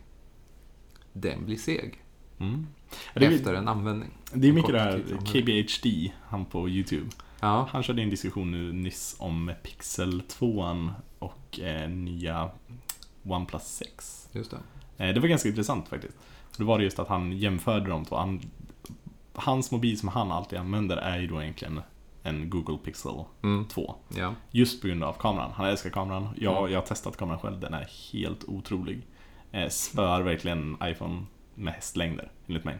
[1.14, 2.04] Den blir seg
[2.40, 2.68] Mm.
[3.14, 4.10] Efter en användning.
[4.34, 5.04] det är mycket det här.
[5.26, 7.10] KBHD, han på YouTube.
[7.40, 10.66] Ja, Han körde en diskussion nu nyss om Pixel 2
[11.20, 12.50] och eh, nya
[13.24, 14.30] OnePlus 6.
[14.32, 14.58] just det.
[15.06, 16.14] Eh, Det var ganska intressant faktiskt.
[16.58, 18.16] Det var det just att han jämförde de två.
[18.16, 18.42] Han,
[19.34, 21.82] hans mobil som han alltid använder är ju då egentligen
[22.30, 23.66] en Google Pixel Mm.
[23.66, 23.96] 2.
[24.18, 24.34] Ja.
[24.52, 25.52] Just på grund av kameran.
[25.56, 26.28] Han älskar kameran.
[26.38, 26.72] Jag, Mm.
[26.72, 27.60] jag har testat kameran själv.
[27.60, 29.02] Den är helt otrolig.
[29.52, 31.24] Eh, spör verkligen iPhone
[31.56, 32.80] med hästlängder, enligt mig.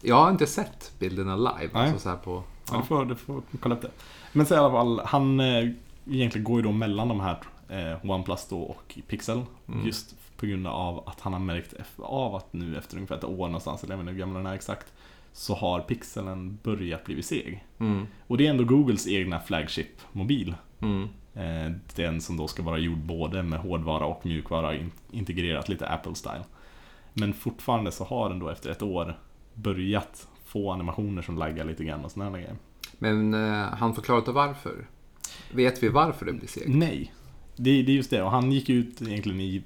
[0.00, 1.70] Jag har inte sett bilderna live.
[1.72, 1.82] Nej.
[1.82, 2.42] Alltså så här på...
[2.70, 2.72] Ja.
[2.72, 2.78] Ja.
[2.78, 3.90] Du, får, du får kolla upp det.
[4.32, 5.68] Men så i alla fall, han eh,
[6.10, 9.42] egentligen går ju då mellan de här eh, OnePlus då och Pixel.
[9.68, 9.86] Mm.
[9.86, 13.46] Just på grund av att han har märkt av att nu efter ungefär ett år
[13.46, 14.92] någonstans, eller jag vet inte hur gammal den är exakt,
[15.36, 17.64] så har Pixeln börjat bli seg.
[17.78, 18.06] Mm.
[18.26, 20.54] Och det är ändå Googles egna flagship-mobil.
[20.80, 21.08] Mm.
[21.34, 25.86] Eh, den som då ska vara gjord både med hårdvara och mjukvara in- integrerat lite
[25.86, 26.44] Apple-style.
[27.12, 29.18] Men fortfarande så har den då efter ett år
[29.54, 32.56] börjat få animationer som laggar lite grann och sådana grejer.
[32.98, 34.86] Men eh, han förklarade varför.
[35.52, 36.68] Vet vi varför det blir segt?
[36.68, 37.12] Nej,
[37.56, 38.22] det, det är just det.
[38.22, 39.62] Och han gick ut egentligen i,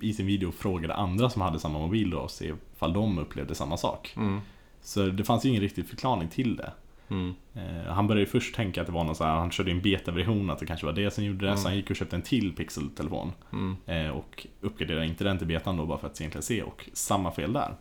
[0.00, 3.18] i sin video och frågade andra som hade samma mobil då och se ifall de
[3.18, 4.14] upplevde samma sak.
[4.16, 4.40] Mm.
[4.86, 6.72] Så det fanns ju ingen riktig förklaring till det.
[7.08, 7.34] Mm.
[7.54, 9.82] Eh, han började ju först tänka att det var någon så här, han körde en
[9.82, 11.48] betaversion, att det kanske var det som gjorde det.
[11.48, 11.58] Mm.
[11.58, 13.32] Så han gick och köpte en till Pixel-telefon.
[13.52, 13.76] Mm.
[13.86, 17.32] Eh, och uppgraderade inte den till betan då bara för att egentligen se och samma
[17.32, 17.74] fel där.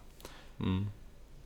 [0.60, 0.88] Mm.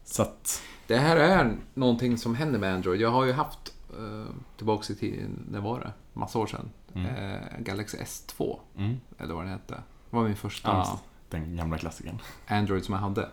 [0.04, 3.02] Så att, Det här är någonting som händer med Android.
[3.02, 5.94] Jag har ju haft, eh, tillbaks i tiden, när var det?
[6.14, 6.70] Massa år sedan.
[6.94, 7.16] Mm.
[7.16, 9.74] Eh, Galaxy S2, mm, eller vad den hette.
[10.10, 12.20] Det var min första ja, den gamla klassikern.
[12.48, 13.30] Android som jag hade.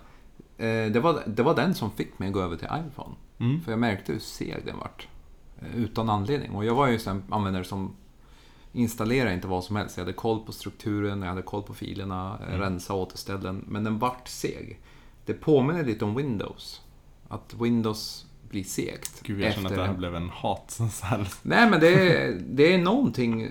[0.59, 3.15] Eh, det, var, det var den som fick mig att gå över till iPhone.
[3.39, 3.61] Mm.
[3.61, 5.09] För jag märkte hur seg den vart.
[5.61, 6.51] Eh, utan anledning.
[6.51, 7.97] Och jag var ju en användare som
[8.73, 9.97] installerade inte vad som helst.
[9.97, 12.49] Jag hade koll på strukturen, jag hade koll på filerna, mm.
[12.49, 12.61] Mm.
[12.61, 13.65] rensa återställen.
[13.69, 14.81] Men den vart seg.
[15.25, 16.83] Det påminner lite om Windows.
[17.29, 19.23] Att Windows blir segt.
[19.23, 20.79] Gud, jag känner att det här blev en hat.
[21.43, 23.43] Nej, men det är, det är någonting.
[23.43, 23.51] eh,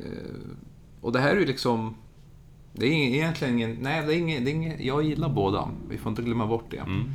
[1.02, 1.96] Och det här är ju liksom...
[2.76, 3.78] Det är egentligen ingen...
[3.82, 5.70] Nej, det är ingen, det är ingen, jag gillar båda.
[5.90, 6.78] Vi får inte glömma bort det.
[6.78, 7.12] Mm.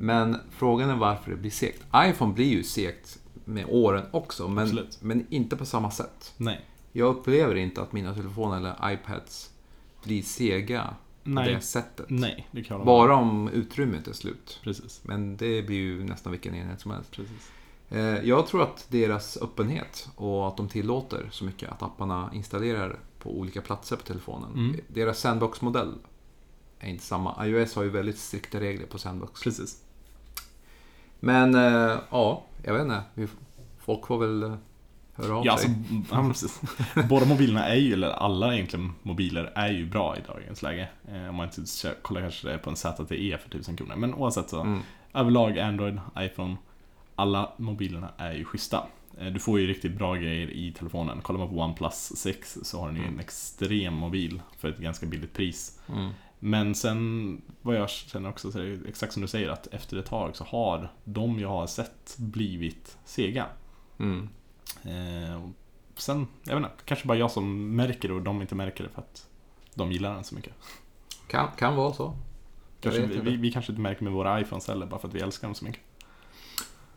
[0.00, 1.82] Men frågan är varför det blir segt.
[1.96, 4.98] iPhone blir ju segt med åren också, men, Absolut.
[5.02, 6.34] men inte på samma sätt.
[6.36, 6.60] Nej.
[6.92, 9.50] Jag upplever inte att mina telefoner eller iPads
[10.04, 10.94] blir sega
[11.24, 11.54] på Nej.
[11.54, 12.06] det sättet.
[12.08, 14.60] Nej, det kan Bara om utrymmet är slut.
[14.62, 15.00] Precis.
[15.04, 17.10] Men det blir ju nästan vilken enhet som helst.
[17.10, 17.50] Precis.
[17.90, 22.98] Eh, Jag tror att deras öppenhet och att de tillåter så mycket att apparna installerar
[23.22, 24.52] på olika platser på telefonen.
[24.54, 24.80] Mm.
[24.88, 25.94] Deras sandbox-modell
[26.78, 27.46] är inte samma.
[27.46, 29.42] iOS har ju väldigt strikta regler på sandbox.
[29.42, 29.82] Precis.
[31.20, 33.02] Men eh, ja, jag vet inte.
[33.78, 34.54] Folk får väl eh,
[35.14, 35.76] höra av Ja, alltså, sig.
[36.10, 36.60] ja, precis.
[37.08, 40.88] Båda mobilerna är ju, eller alla egentligen mobiler är ju bra i dagens läge.
[41.08, 43.94] Eh, om man inte kollar kanske det på en ZTE för 1000 kronor.
[43.96, 44.80] Men oavsett så, Mm.
[45.14, 46.56] överlag Android, iPhone,
[47.16, 48.86] alla mobilerna är ju schyssta.
[49.18, 51.20] Eh, Du får ju riktigt bra grejer i telefonen.
[51.20, 55.06] Kollar man på OnePlus 6 så har den ju en extrem mobil för ett ganska
[55.06, 55.80] billigt pris.
[55.88, 56.10] Mm.
[56.38, 59.96] Men sen, vad jag känner också, så är det exakt som du säger, att efter
[59.96, 63.46] ett tag så har de jag har sett blivit sega.
[63.98, 64.28] Mm.
[64.82, 65.40] Eh,
[65.96, 68.90] sen, jag vet inte, kanske bara jag som märker det och de inte märker det
[68.90, 69.28] för att
[69.74, 70.52] de gillar den så mycket.
[71.26, 72.16] Kan, kan vara så.
[72.80, 75.20] Kanske, vi, vi, vi kanske inte märker med våra iPhones heller bara för att vi
[75.20, 75.82] älskar dem så mycket.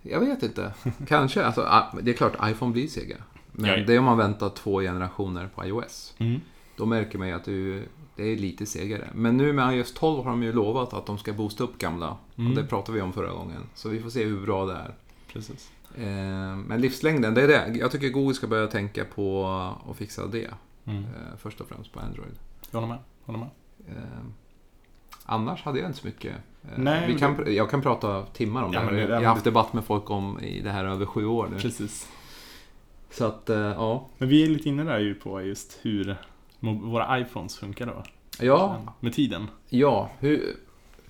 [0.09, 0.73] Jag vet inte.
[1.07, 1.45] Kanske.
[1.45, 3.15] Alltså, ah, det är klart, iPhone blir sega.
[3.51, 3.83] Men Ja, ja.
[3.85, 6.13] det är om man väntar två generationer på iOS.
[6.17, 6.41] Mm.
[6.77, 9.09] Då märker man ju att det, är ju- det är lite segare.
[9.13, 12.17] Men nu med iOS 12 har de ju lovat att de ska boosta upp gamla.
[12.37, 12.51] Mm.
[12.51, 13.61] Och det pratade vi om förra gången.
[13.73, 14.95] Så vi får se hur bra det är.
[15.33, 15.71] Precis.
[15.97, 17.77] Eh, men livslängden, det är det.
[17.79, 19.45] Jag tycker Google ska börja tänka på
[19.89, 20.47] att fixa det.
[20.85, 21.03] Mm.
[21.03, 22.31] Eh, först och främst på Android.
[22.71, 23.03] Jag håller med.
[23.25, 23.49] Håller med.
[23.87, 24.25] Eh,
[25.25, 26.35] annars hade jag inte så mycket.
[26.63, 28.93] Eh, Nej, vi kan, jag kan prata timmar om Ja, det här.
[28.93, 31.59] det- Jag har haft debatt med folk om i det här över sju år nu.
[31.59, 32.09] Precis.
[33.11, 34.07] Så att, eh, ja.
[34.17, 36.15] Men vi är lite inne där ju på just hur
[36.59, 38.03] våra iPhones funkar då.
[38.39, 39.47] Ja, Med tiden.
[39.69, 40.09] ja.
[40.19, 40.55] Hur,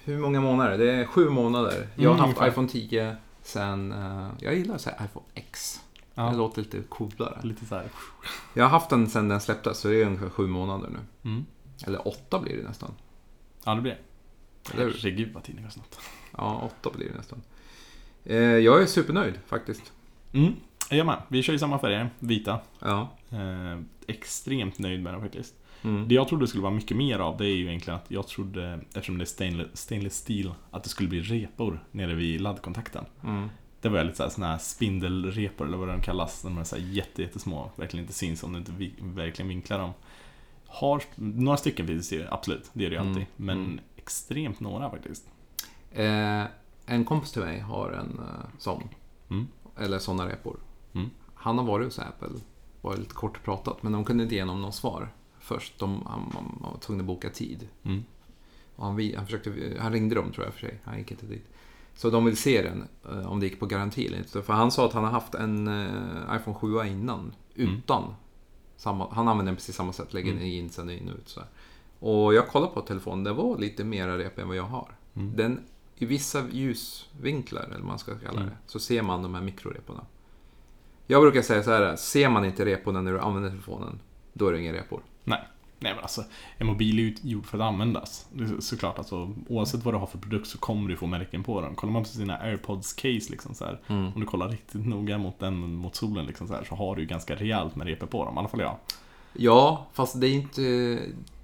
[0.03, 0.77] hur många månader?
[0.77, 1.87] Det är sju månader.
[1.95, 5.79] Jag har Mm, haft iPhone 10 sen, eh, jag gillar att säga iPhone X.
[6.15, 7.39] Det Ja, låter lite coolare.
[7.43, 7.85] lite så här.
[8.53, 11.29] Jag har haft den sen den släpptes, så det är ungefär sju månader nu.
[11.29, 11.45] Mm.
[11.87, 12.91] Eller åtta blir det nästan.
[13.65, 13.97] Ja, det blir
[14.73, 14.93] hur?
[14.93, 15.99] Herregud vad tiden går snabbt.
[16.37, 17.41] Ja, åtta blir det nästan.
[18.23, 19.93] Eh, jag är supernöjd faktiskt.
[20.33, 20.53] Mm.
[20.89, 21.21] Jag med.
[21.27, 22.59] Vi kör ju samma färger, vita.
[22.79, 23.09] Ja.
[23.29, 25.55] Eh, extremt nöjd med den faktiskt.
[25.83, 26.07] Mm.
[26.07, 28.79] Det jag trodde skulle vara mycket mer av det är ju egentligen att jag trodde,
[28.87, 33.05] eftersom det är stainless, stainless steel, att det skulle bli repor nere vid laddkontakten.
[33.23, 33.49] Mm.
[33.81, 36.41] Det var lite såna här spindelrepor eller vad de kallas.
[36.41, 39.79] De är så här jätte, jättesmå, verkligen inte syns om du inte vi, verkligen vinklar
[39.79, 39.91] dem.
[40.75, 43.25] Har, några stycken finns ju, absolut, det är det ju Mm, alltid.
[43.35, 43.79] Men mm.
[43.95, 45.27] extremt några faktiskt.
[45.91, 46.43] Eh,
[46.85, 48.83] en kompis till mig har en eh, sån.
[49.29, 49.47] Mm.
[49.77, 50.57] Eller såna repor.
[50.93, 51.09] Mm.
[51.35, 52.27] Han har varit hos Apple.
[52.81, 55.09] Var lite kort pratat, men de kunde inte ge honom något svar.
[55.39, 57.67] Först, de, han, han, han var tvungen att boka tid.
[57.83, 58.03] Mm.
[58.77, 61.45] Han, vi- han, försökte, han ringde dem tror jag för sig, han gick inte dit.
[61.95, 64.41] Så de vill se den, eh, om det gick på garanti eller inte.
[64.41, 67.75] För han sa att han har haft en eh, iPhone 7 innan, Mm.
[67.75, 68.13] utan.
[68.77, 70.43] Samma, han använder den precis samma sätt, lägger Mm.
[70.43, 71.29] den in sen in och ut.
[71.29, 71.49] Så här.
[71.99, 74.95] Och jag kollade på telefonen, det var lite mera rep än vad jag har.
[75.15, 75.35] Mm.
[75.35, 75.59] Den,
[75.97, 78.55] I vissa ljusvinklar, eller vad man ska kalla det, Mm.
[78.65, 80.05] så ser man de här mikroreporna.
[81.07, 83.99] Jag brukar säga så här, ser man inte reporna när du använder telefonen,
[84.33, 85.01] då är det inga repor.
[85.23, 85.47] Nej
[85.93, 86.23] men alltså,
[86.57, 88.27] en mobil är ju gjord för att användas.
[88.33, 91.43] Det är såklart, alltså, oavsett vad du har för produkt så kommer du få märken
[91.43, 91.75] på den.
[91.75, 94.13] Kollar man på sina airpods case liksom så här, Mm.
[94.13, 97.01] Om du kollar riktigt noga mot den mot solen liksom så, här, så har du
[97.01, 98.35] ju ganska rejält med repor på dem.
[98.35, 98.77] I alla fall jag.
[99.33, 100.99] Ja, fast det är inte...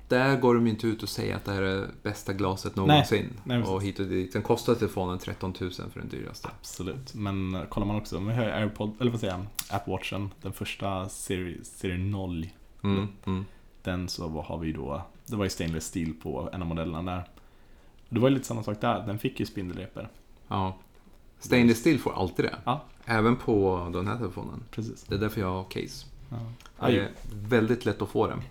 [0.08, 3.30] Där går de inte ut och säger att det här är bästa glaset någonsin.
[3.44, 3.74] Nej, precis.
[3.74, 4.34] och hit och dit.
[4.34, 6.50] Sen kostar telefonen 13 000 för den dyraste.
[6.60, 7.14] Absolut.
[7.14, 10.54] Men eh, kollar man också, vi har airpod, eller vad säger jag, App Watchen, den
[10.54, 12.48] första serie, serie 0.
[12.84, 13.46] Mm, mm.
[13.84, 17.24] Den så har vi då, det var ju stainless steel på en av modellerna där.
[18.10, 20.10] Det var ju lite samma sak där, den fick ju spindelrepor.
[20.48, 20.78] Ja.
[21.40, 22.56] Stainless steel får alltid det.
[22.64, 22.84] Ja.
[23.06, 24.64] Även på den här telefonen.
[24.72, 25.04] Precis.
[25.04, 26.06] Det är därför jag har case.
[26.30, 26.88] Ja.
[26.88, 28.42] Det är väldigt lätt att få den.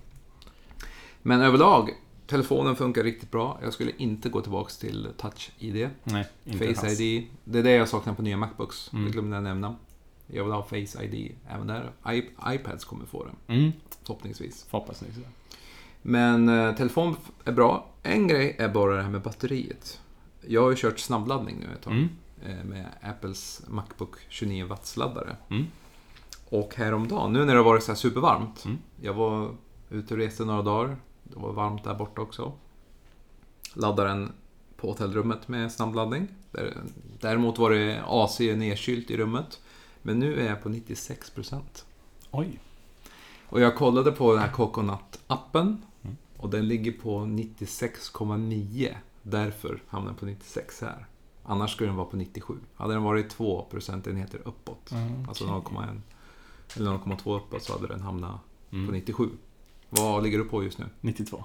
[1.22, 1.90] Men överlag,
[2.26, 3.58] telefonen funkar riktigt bra.
[3.62, 5.88] Jag skulle inte gå tillbaka till Touch-ID.
[6.04, 7.00] Nej, inte Face alls.
[7.00, 7.26] ID.
[7.44, 8.92] Det är det jag saknar på nya Macbooks.
[8.92, 9.04] Mm.
[9.04, 9.76] Det glömde jag nämna.
[10.32, 11.90] Jag vill ha Face ID även där.
[12.14, 14.66] I iPads kommer få den, Mm, förhoppningsvis.
[14.70, 15.14] förhoppningsvis.
[16.02, 17.86] Men eh, telefon är bra.
[18.02, 20.00] En grej är bara det här med batteriet.
[20.46, 21.92] Jag har ju kört snabbladdning nu ett tag.
[21.92, 22.08] Mm.
[22.46, 25.36] eh, Med Apples Macbook 29 watts laddare.
[25.50, 25.66] Mm.
[26.48, 28.64] Och häromdagen, nu när det har varit så här supervarmt.
[28.64, 28.78] Mm.
[29.02, 29.50] Jag var
[29.90, 30.96] ute och reste några dagar.
[31.22, 32.52] Det var varmt där borta också.
[33.74, 34.32] Laddade den
[34.76, 36.28] på hotellrummet med snabbladdning.
[36.52, 36.76] Där-
[37.20, 39.60] Däremot var det AC nedkylt i rummet.
[40.02, 41.60] Men nu är jag på 96%.
[42.30, 42.60] Oj.
[43.48, 45.76] Och jag kollade på den här Coconut-appen.
[46.02, 46.16] Mm.
[46.36, 48.94] Och den ligger på 96,9.
[49.22, 51.06] Därför hamnar den på 96 här.
[51.44, 52.54] Annars skulle den vara på 97.
[52.74, 55.76] Hade den varit 2 procentenheter uppåt, Mm, alltså okej.
[55.76, 56.00] 0,1
[56.76, 58.90] eller 0,2 uppåt, så hade den hamnat på Mm.
[58.94, 59.28] 97.
[59.90, 60.86] Vad ligger du på just nu?
[61.00, 61.44] 92.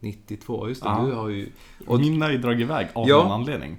[0.00, 0.88] 92, just det.
[0.88, 1.04] Ja.
[1.06, 1.52] Du har ju...
[1.86, 3.22] Och, Min har ju dragit iväg av Ja.
[3.22, 3.78] någon anledning.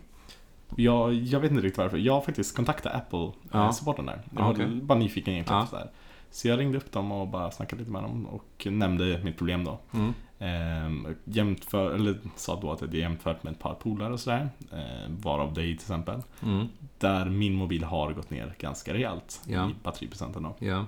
[0.77, 1.97] Jag, jag vet inte riktigt varför.
[1.97, 4.21] Jag har faktiskt kontaktat Apple-supporten där.
[4.31, 4.67] Jag Ja, var okej.
[4.81, 5.59] bara nyfiken egentligen.
[5.61, 5.67] Ja.
[5.67, 5.91] Så, där.
[6.31, 9.63] så jag ringde upp dem och bara snackade lite med dem och nämnde mitt problem
[9.63, 9.79] då.
[9.93, 14.19] mm, Ehm, jämför, eller sa då att det är jämfört med ett par polare och
[14.19, 14.49] sådär.
[14.71, 16.21] Ehm, varav dig till exempel.
[16.43, 19.69] mm, Där min mobil har gått ner ganska rejält Ja.
[19.69, 20.55] i batteriprocenten då.
[20.59, 20.85] ja.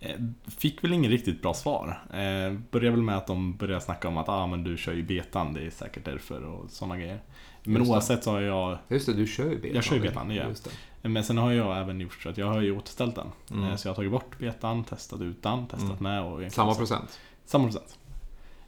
[0.00, 0.16] Eh,
[0.58, 2.02] Fick väl inget riktigt bra svar.
[2.12, 5.02] Eh, började väl med att de började snacka om att ah, men du kör ju
[5.02, 7.20] betan, det är säkert därför och sådana grejer.
[7.64, 9.74] Men oavsett så har jag, Just det, du kör ju betan.
[9.74, 11.08] Jag kör ju betan, det.
[11.08, 13.26] men sen har jag även gjort så att jag har ju återställt den.
[13.50, 13.64] Mm.
[13.70, 16.02] Eh, Så jag har tagit bort betan, testat utan, testat Mm.
[16.02, 17.20] med och Samma procent.
[17.44, 17.98] Samma procent.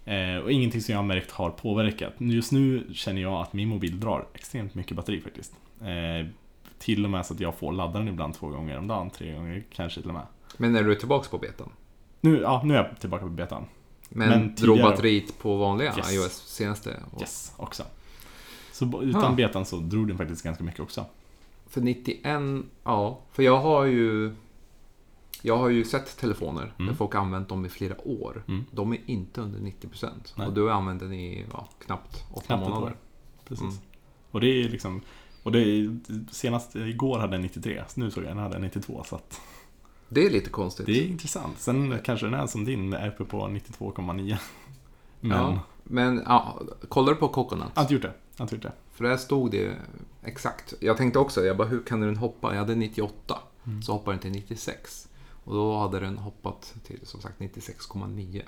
[0.05, 2.13] Eh, och ingenting som jag har märkt har påverkat.
[2.19, 5.53] Just nu känner jag att min mobil drar extremt mycket batteri faktiskt.
[5.81, 6.27] Eh,
[6.79, 9.33] till och med så att jag får ladda den ibland två gånger om dagen, tre
[9.35, 10.27] gånger kanske till och med.
[10.57, 11.71] Men när du är tillbaka på betan?
[12.21, 13.65] Nu, ja, nu är jag tillbaka på betan.
[14.09, 16.13] Men, Men drog batteriet på vanliga Yes.
[16.13, 16.97] iOS senaste?
[17.11, 17.83] Och- Yes, också.
[18.75, 19.33] Så utan Ja.
[19.33, 21.05] betan så drog den faktiskt ganska mycket också.
[21.67, 23.21] För 91, ja.
[23.33, 24.35] För jag har ju...
[25.43, 26.87] Jag har ju sett telefoner Mm.
[26.87, 28.45] där folk har använt dem i flera år.
[28.49, 28.65] Mm.
[28.71, 30.35] De är inte under 90%.
[30.37, 30.47] Nej.
[30.47, 32.97] Och du har använt den i ja, knappt 8 Knappt månader.
[33.49, 33.63] Precis.
[33.65, 33.75] Mm.
[34.31, 35.01] Och det är liksom,
[35.43, 35.99] Och det är,
[36.31, 39.03] senast igår hade den 93, så nu såg jag den hade 92.
[39.07, 39.41] Så att
[40.09, 40.87] Det är lite konstigt.
[40.87, 41.59] det är intressant.
[41.59, 44.37] Sen kanske den är som din, är uppe på 92,9.
[45.21, 47.65] Men, Ja, men ja, kollar du på Coconut?
[47.75, 48.13] jag har inte gjort det.
[48.37, 48.73] Jag det.
[48.93, 49.77] För där stod det
[50.23, 50.75] exakt.
[50.81, 52.53] Jag tänkte också, jag bara, hur kan den hoppa?
[52.53, 53.83] Jag hade 98, Mm.
[53.83, 55.09] så hoppade den till 96.
[55.45, 58.43] Och då hade den hoppat till som sagt 96,9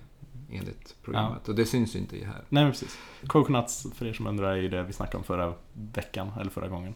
[0.52, 1.48] enligt programmet.
[1.48, 2.44] Och det syns ju inte i här.
[2.48, 2.98] Nej precis.
[3.26, 6.68] Coconuts, för er som undrar, är ju det vi snackade om förra veckan, eller förra
[6.68, 6.94] gången.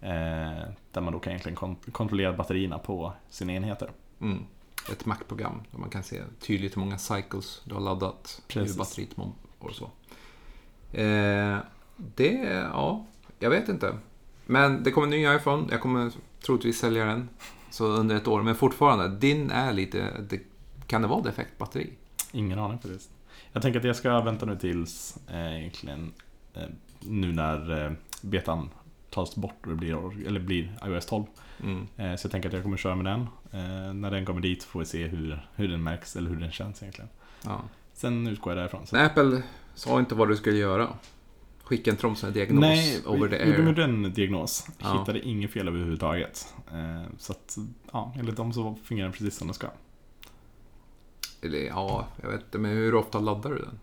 [0.00, 0.10] Eh,
[0.92, 3.90] där man då kan egentligen kon- kontrollera batterierna på sina enheter.
[4.20, 4.44] Mm.
[4.92, 8.74] Ett Mac-program där man kan se tydligt hur många cycles du har laddat, Precis.
[8.74, 9.90] hur batteriet mår och så.
[10.98, 11.58] Eh,
[12.14, 13.06] det, ja,
[13.38, 13.98] jag vet inte.
[14.46, 16.12] Men det kommer en ny iPhone, jag kommer
[16.46, 17.28] troligtvis sälja den.
[17.70, 20.40] Så under ett år, men fortfarande, din är lite, det,
[20.86, 21.90] kan det vara defekt batteri?
[22.32, 23.10] Ingen aning faktiskt.
[23.52, 26.12] Jag tänker att jag ska vänta nu tills eh, egentligen
[26.54, 26.62] eh,
[27.00, 28.70] nu när eh, betan
[29.10, 31.24] tas bort och det blir, eller blir iOS 12.
[31.62, 31.86] Mm.
[31.96, 33.20] Eh, så jag tänker att jag kommer köra med den.
[33.52, 36.52] Eh, när den kommer dit får vi se hur, hur den märks eller hur den
[36.52, 37.08] känns egentligen.
[37.44, 37.60] Ja.
[37.94, 38.86] Sen utgår jag därifrån.
[38.86, 38.96] Så.
[38.96, 39.42] Apple
[39.74, 40.88] sa inte vad du skulle göra.
[41.70, 43.88] Skicka en tromsande diagnos Nej, over the vi gjorde air.
[43.88, 44.66] en diagnos.
[44.78, 44.98] Ja.
[44.98, 46.54] Hittade inget fel överhuvudtaget.
[46.72, 47.58] Eh, så att,
[47.92, 49.66] ja, enligt dem så fungerar den precis som den ska.
[51.42, 53.78] Eller ja, jag vet inte, men hur ofta laddar du den?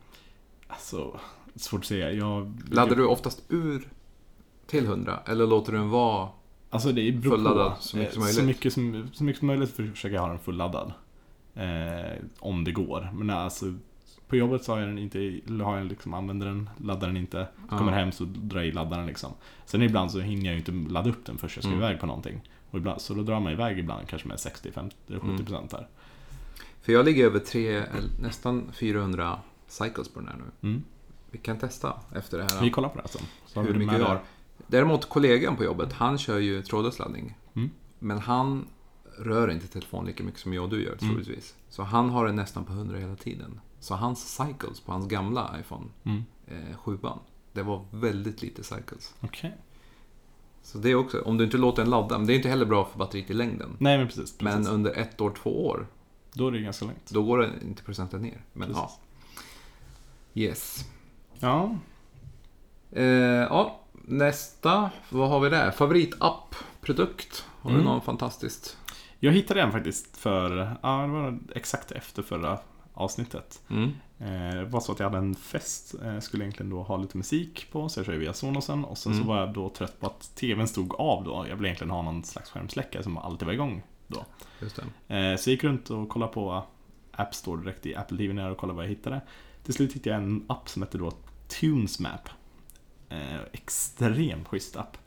[0.67, 1.19] Alltså,
[1.55, 2.11] svårt att säga.
[2.11, 3.87] Jag, Laddar du oftast ur
[4.67, 5.19] till 100?
[5.25, 6.29] Eller låter du den vara...
[6.69, 7.81] Alltså det beror Fulladdad på.
[7.81, 8.35] så mycket som Eh, möjligt.
[8.39, 10.93] Så mycket som, så mycket som möjligt försöker jag ha den fulladdad.
[11.55, 13.09] Eh, om det går.
[13.13, 13.73] Men alltså,
[14.27, 17.47] på jobbet så har jag den inte, har jag liksom, använder den, laddar den inte.
[17.71, 17.77] Ja.
[17.77, 19.31] Kommer hem så drar jag i laddaren liksom.
[19.65, 21.83] Sen ibland så hinner jag ju inte ladda upp den förrän jag ska Mm.
[21.83, 22.41] iväg på någonting.
[22.71, 25.45] Och ibland, så då drar man iväg ibland kanske med 60, 50, eller 70 Mm.
[25.45, 25.87] procent där.
[26.81, 27.83] För jag ligger över tre,
[28.21, 30.69] nästan 400 cycles på den här nu.
[30.69, 30.83] Mm.
[31.31, 32.61] Vi kan testa efter det här.
[32.61, 33.19] Vi kollar på det alltså.
[33.45, 34.03] Så hur mycket det.
[34.05, 34.19] har.
[34.67, 37.37] Däremot kollegan på jobbet, han kör ju trådlös laddning.
[37.55, 37.69] Mm.
[37.99, 38.67] Men han
[39.17, 41.09] rör inte telefon lika mycket som jag och du gör Mm.
[41.09, 41.55] troligtvis.
[41.69, 43.59] Så han har den nästan på 100 hela tiden.
[43.79, 46.23] Så hans cycles på hans gamla iPhone Mm.
[46.47, 46.97] eh, 7
[47.53, 49.15] det var väldigt lite cycles.
[49.21, 49.57] Okej.
[50.61, 52.65] Så det är också, om du inte låter den ladda, men det är inte heller
[52.65, 53.75] bra för batteriet i längden.
[53.79, 54.37] Nej men precis.
[54.37, 54.41] precis.
[54.41, 55.87] Men under ett år, två år,
[56.33, 57.09] Då är det ganska lugnt.
[57.09, 58.41] då går det inte procenten ner.
[58.53, 58.83] Men Precis.
[58.83, 60.41] ja.
[60.41, 60.85] Yes.
[61.39, 61.75] Ja.
[62.91, 65.71] Eh, ja, nästa, vad har vi där?
[65.71, 67.45] Favoritapp, produkt.
[67.61, 67.85] Har du Mm.
[67.85, 68.77] någon fantastiskt?
[69.19, 72.59] Jag hittade en faktiskt för, ja det var exakt efter förra
[72.97, 73.61] avsnittet.
[73.69, 73.91] Mm.
[74.19, 77.17] Eh, Det var så att jag hade en fest, eh, skulle egentligen då ha lite
[77.17, 79.23] musik på, så jag körde via Sonosen och sen Mm.
[79.23, 81.45] så var jag då trött på att TVn stod av då.
[81.49, 84.25] Jag ville egentligen ha någon slags skärmsläckare som alltid var igång då.
[84.61, 84.79] Just.
[84.79, 86.63] Eh, Så jag gick runt och kollade på
[87.11, 89.21] App Store direkt i Apple TV när och kollade vad jag hittade.
[89.63, 91.11] Till slut hittade jag en app som heter då
[91.47, 92.29] TunesMap.
[93.09, 94.97] Eh, extremt schysst app.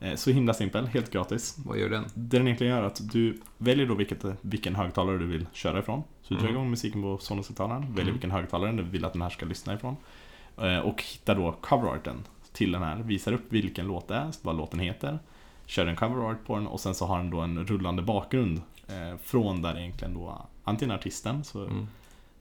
[0.00, 1.56] Eh, så himla simpel, helt gratis.
[1.66, 2.04] Vad gör den?
[2.14, 5.78] Det den egentligen gör är att du väljer då vilket, vilken högtalare du vill köra
[5.78, 6.02] ifrån.
[6.22, 6.54] Så du drar Mm.
[6.56, 8.14] igång musiken på Sonos-högtalaren, väljer Mm.
[8.14, 9.96] vilken högtalare du vill att den här ska lyssna ifrån.
[10.62, 12.16] Eh, Och hittar då coverarten
[12.52, 15.18] till den här, visar upp vilken låt det är, vad låten heter.
[15.66, 19.18] Kör en coverart på den och sen så har den då en rullande bakgrund eh,
[19.22, 21.86] från där egentligen då antingen artisten, så Mm.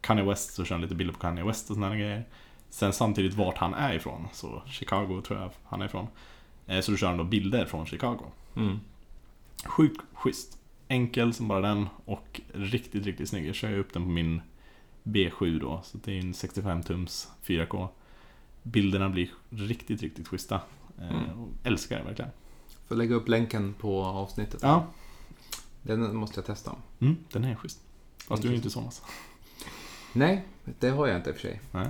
[0.02, 2.24] Kanye West så kör han lite bilder på Kanye West och sådana grejer.
[2.70, 6.08] Sen samtidigt vart han är ifrån, så Chicago tror jag han är ifrån.
[6.68, 8.22] Eh, Så då kör han då bilder från Chicago.
[8.56, 8.80] Mm.
[9.66, 10.58] Sjukt schysst.
[10.88, 13.48] Enkel som bara den och riktigt, riktigt snygg.
[13.48, 14.42] Jag kör ju upp den på min
[15.04, 17.88] B7 då, så det är en 65 tums 4K.
[18.64, 20.56] Bilderna blir riktigt, riktigt schyssta.
[21.00, 21.48] Eh, Mm.
[21.64, 22.32] Älskar det verkligen.
[22.88, 24.60] Får lägga upp länken på avsnittet.
[24.64, 24.86] Ja,
[25.82, 26.76] Den måste jag testa.
[27.00, 27.80] mm, den är schysst.
[28.28, 29.02] Fast du är ju inte Sonos.
[30.14, 30.46] Nej,
[30.80, 31.62] det har jag inte i och för sig.
[31.72, 31.88] Nej,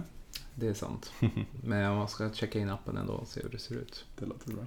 [0.56, 1.12] Det är sant.
[1.64, 4.06] Men jag ska checka in appen ändå och se hur det ser ut.
[4.20, 4.64] det låter bra.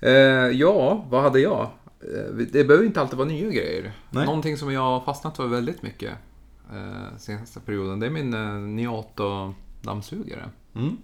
[0.00, 0.10] Eh,
[0.58, 1.62] ja, vad hade jag?
[2.00, 3.92] Eh, det behöver inte alltid vara nya grejer.
[4.10, 4.26] Nej.
[4.26, 6.12] Någonting som jag har fastnat för väldigt mycket
[6.72, 10.50] eh, senaste perioden, det är min eh, Niato dammsugare.
[10.74, 10.96] Mm.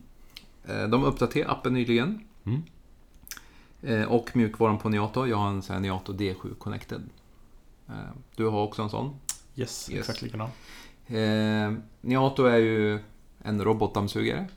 [0.65, 2.21] Eh, de uppdaterade appen nyligen.
[2.45, 2.63] Mm.
[3.83, 5.27] Eh, och mjukvaran på Niato.
[5.27, 7.03] Jag har en sån här Niato D7 Connected.
[7.89, 7.95] Eh,
[8.37, 9.17] du har också en sån.
[9.57, 10.01] Yes, Yes.
[10.01, 10.49] exakt likadan.
[11.07, 12.99] Eh, Niato är ju
[13.45, 14.49] en robotdammsugare.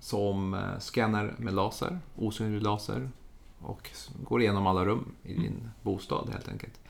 [0.00, 3.10] Som eh, scannar med laser, osynlig laser.
[3.60, 3.90] Och
[4.24, 6.80] går igenom alla rum i din bostad helt enkelt.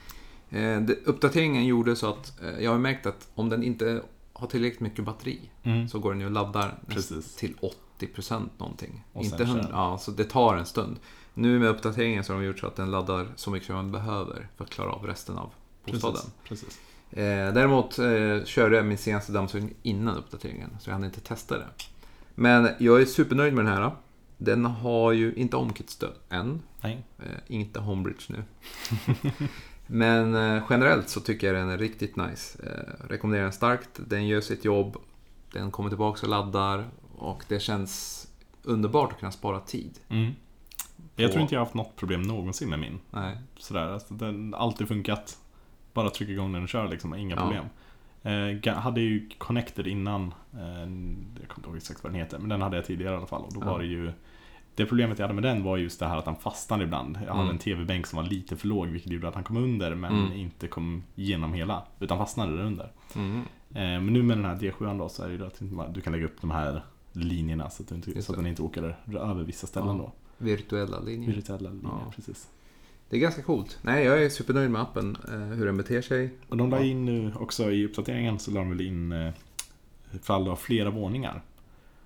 [0.50, 4.02] Eh, uppdateringen gjorde så att eh, jag har märkt att om den inte
[4.32, 5.88] har tillräckligt mycket batteri Mm.
[5.88, 7.36] så går den ju och laddar Precis.
[7.36, 7.54] till
[7.98, 9.04] 80% någonting.
[9.12, 9.78] Och inte sen 100, kör den.
[9.80, 10.96] ja, så det tar en stund.
[11.34, 13.92] Nu med uppdateringen så har de gjort så att den laddar så mycket som man
[13.92, 15.50] behöver för att klara av resten av
[15.86, 16.22] bostaden.
[16.44, 16.64] Precis.
[16.64, 16.80] Precis.
[17.10, 21.58] Eh, däremot eh, körde jag min senaste dammsugning innan uppdateringen, så jag hann inte testa
[21.58, 21.68] det.
[22.34, 23.90] Men jag är supernöjd med den här.
[24.38, 26.62] Den har ju inte HomeKit-stöd än.
[26.80, 27.04] Nej.
[27.18, 28.44] Eh, inte Homebridge nu.
[29.86, 32.58] Men eh, generellt så tycker jag den är riktigt nice.
[32.62, 33.88] Eh, rekommenderar den starkt.
[33.94, 34.96] Den gör sitt jobb.
[35.52, 36.88] Den kommer tillbaka och laddar.
[37.16, 38.24] Och det känns
[38.62, 39.98] underbart att kunna spara tid.
[40.08, 40.32] Mm.
[41.16, 43.00] Jag tror inte jag har haft något problem någonsin med min.
[43.10, 43.38] Nej.
[43.58, 45.38] Sådär, alltså, den har alltid funkat.
[45.98, 47.40] Bara trycka igång den och kör liksom, inga Ja.
[47.42, 47.64] problem.
[48.62, 50.22] Eh, hade ju Connected innan,
[50.52, 50.60] eh,
[51.40, 53.26] jag kommer inte ihåg exakt vad den heter, men den hade jag tidigare i alla
[53.26, 53.42] fall.
[53.42, 53.64] Och då Ja.
[53.70, 54.12] var det ju
[54.74, 57.16] det problemet jag hade med den var just det här att han fastnade ibland.
[57.26, 57.50] Jag hade Mm.
[57.52, 60.32] en tv-bänk som var lite för låg vilket gjorde att han kom under men Mm.
[60.32, 61.82] inte kom igenom hela.
[62.00, 62.92] Utan fastnade där under.
[63.16, 63.36] Mm.
[63.70, 66.12] Eh, men nu med den här D7 då så är det ju att du kan
[66.12, 66.82] lägga upp de här
[67.12, 70.02] linjerna så att, inte, så att den inte åker över vissa ställen Ja.
[70.02, 70.12] då.
[70.44, 71.32] Virtuella linjer.
[71.32, 72.12] Virtuella linjer, Ja.
[72.16, 72.48] precis.
[73.10, 73.78] Det är ganska coolt.
[73.82, 75.16] Nej, jag är supernöjd med appen.
[75.28, 76.30] Eh, hur den beter sig.
[76.48, 79.32] Och de la in nu också i uppdateringen så la de väl in eh,
[80.12, 81.42] ifall du har flera våningar.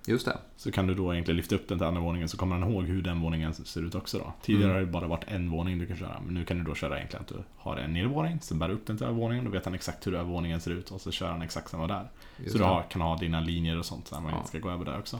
[0.05, 0.37] Just det.
[0.57, 2.83] Så kan du då egentligen lyfta upp den till andra våningen så kommer den ihåg
[2.83, 4.33] hur den våningen ser ut också då.
[4.41, 4.75] Tidigare Mm.
[4.75, 6.21] har det bara varit en våning du kan köra.
[6.25, 8.73] Men nu kan du då köra egentligen att du har en nedervåning, sen bär du
[8.73, 9.45] upp den till övervåningen.
[9.45, 12.11] Då vet han exakt hur övervåningen ser ut och så kör han exakt samma där.
[12.37, 14.43] Just så du har, kan ha dina linjer och sånt när man Ja.
[14.47, 15.19] ska gå över där också.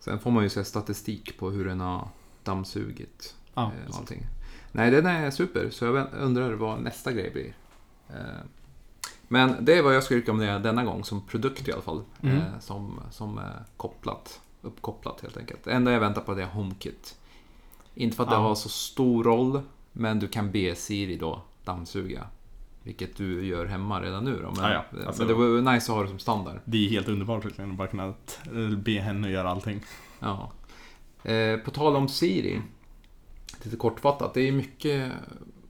[0.00, 2.08] Sen får man ju se statistik på hur den har
[2.42, 4.18] dammsugit Ja, eh, precis.
[4.76, 5.70] Nej, den är super.
[5.70, 7.54] Så jag undrar vad nästa grej blir.
[8.08, 8.44] Eh,
[9.28, 12.02] Men det är vad jag skulle rekommendera denna gång som produkt i alla fall.
[12.22, 12.36] Mm.
[12.36, 15.64] Eh, Som, som är kopplat, uppkopplat helt enkelt.
[15.64, 17.16] Det enda jag väntar på det är HomeKit.
[17.94, 19.62] Inte för att det har så stor roll,
[19.92, 22.26] men du kan be Siri då dammsuga.
[22.82, 24.50] Vilket du gör hemma redan nu då.
[24.60, 25.06] Men, Ja, ja.
[25.06, 26.56] Alltså- men det var nice att ha det som standard.
[26.64, 28.14] Det är helt underbart att bara kunna
[28.76, 29.80] be henne göra allting.
[30.20, 30.50] Ja.
[31.30, 32.60] Eh, på tal om Siri,
[33.64, 34.34] lite kortfattat.
[34.34, 35.12] Det är mycket...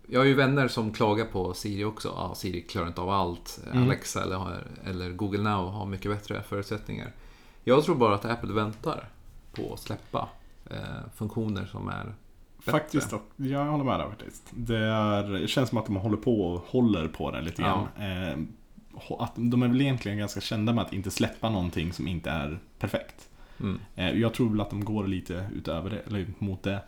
[0.07, 2.13] Jag har ju vänner som klagar på Siri också.
[2.17, 3.61] Ja, Siri klarar inte av allt.
[3.73, 3.83] Mm.
[3.83, 7.13] Alexa eller, eller Google Now har mycket bättre förutsättningar.
[7.65, 9.09] Jag tror bara att Apple väntar
[9.53, 10.29] på att släppa
[10.71, 10.77] eh,
[11.17, 12.73] funktioner som är bättre.
[12.73, 14.43] Faktiskt, jag håller med där faktiskt.
[14.51, 17.87] Det, är, det känns som att de håller på och håller på det lite grann.
[17.99, 18.39] Eh,
[18.93, 22.31] ho- att de är väl egentligen ganska kända med att inte släppa någonting som inte
[22.31, 23.29] är perfekt.
[23.61, 23.81] Mm.
[23.95, 26.81] Eh, jag tror väl att de går lite utöver det, eller mot det.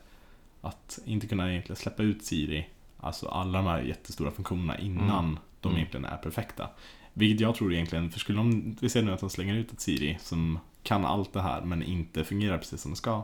[0.66, 5.38] Att inte kunna egentligen släppa ut Siri, alltså alla de här jättestora funktionerna innan Mm.
[5.60, 5.78] de Mm.
[5.78, 6.68] egentligen är perfekta.
[7.12, 9.80] Vilket jag tror egentligen, för skulle de, vi ser nu att de slänger ut ett
[9.80, 13.22] Siri som kan allt det här men inte fungerar precis som det ska.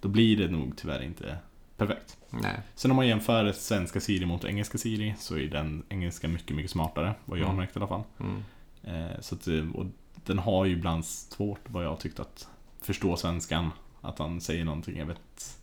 [0.00, 1.38] Då blir det nog tyvärr inte
[1.76, 2.16] perfekt.
[2.30, 2.60] Nej.
[2.74, 6.70] Sen om man jämför svenska Siri mot engelska Siri så är den engelska mycket, mycket
[6.70, 7.14] smartare.
[7.24, 7.60] Vad jag har Mm.
[7.60, 8.02] märkt i alla fall.
[8.20, 8.42] Mm.
[8.82, 9.86] Eh, så att, eh, och
[10.24, 12.48] den har ju ibland svårt, vad jag tyckt, att
[12.82, 13.70] förstå svenskan.
[14.00, 14.98] Att han säger någonting.
[14.98, 15.59] Jag vet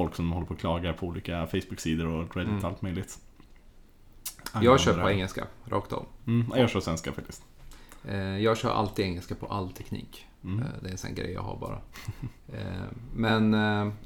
[0.00, 2.64] folk som håller på och klagar på olika Facebook-sidor och Reddit och Mm.
[2.64, 3.18] allt möjligt.
[4.62, 6.06] Jag kör på engelska, rakt av.
[6.26, 7.42] Mm, jag kör svenska faktiskt.
[8.04, 10.26] Eh, jag kör alltid engelska på all teknik.
[10.44, 10.58] Mm.
[10.58, 11.78] Eh, Det är en sån grej jag har bara.
[12.52, 12.84] Eh,
[13.14, 13.52] Men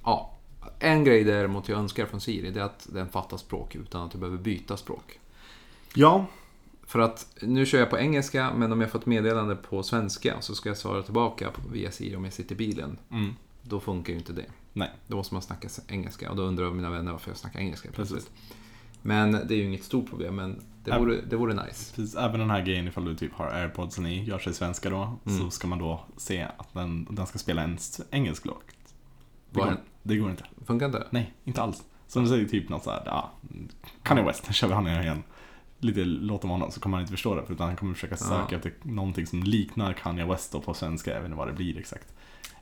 [0.04, 0.36] ja,
[0.78, 4.10] en grej däremot jag önskar från Siri det är att den fattar språk utan att
[4.12, 5.20] du behöver byta språk.
[5.94, 6.26] Ja,
[6.86, 10.40] För att nu kör jag på engelska men om jag får ett meddelande på svenska
[10.40, 12.98] så ska jag svara tillbaka via Siri om jag sitter i bilen.
[13.10, 14.44] mm, Då funkar ju inte det.
[14.76, 14.90] Nej.
[15.06, 18.10] Då måste man snacka engelska och då undrar mina vänner varför jag snackar engelska Precis.
[18.12, 18.32] plötsligt.
[19.02, 21.94] Men det är ju inget stort problem men det vore, det vore nice.
[21.94, 22.14] precis.
[22.16, 25.38] Även den här grejen ifall du typ har airpodsen i, gör sig svenska då, Mm.
[25.38, 27.78] så ska man då se att den, den ska spela en
[28.10, 28.62] engelsk låt.
[29.50, 30.44] Det går, det går inte.
[30.66, 31.06] Funkar inte?
[31.10, 31.82] Nej, inte alls.
[32.06, 33.32] Så de säger typ något såhär, ja,
[34.02, 35.22] Kanye West, kör vi han igen.
[35.78, 38.46] Lite låt om honom så kommer han inte förstå det, utan han kommer försöka söka
[38.50, 38.56] Ja.
[38.56, 41.78] efter någonting som liknar Kanye West då på svenska, jag vet inte vad det blir
[41.78, 42.14] exakt.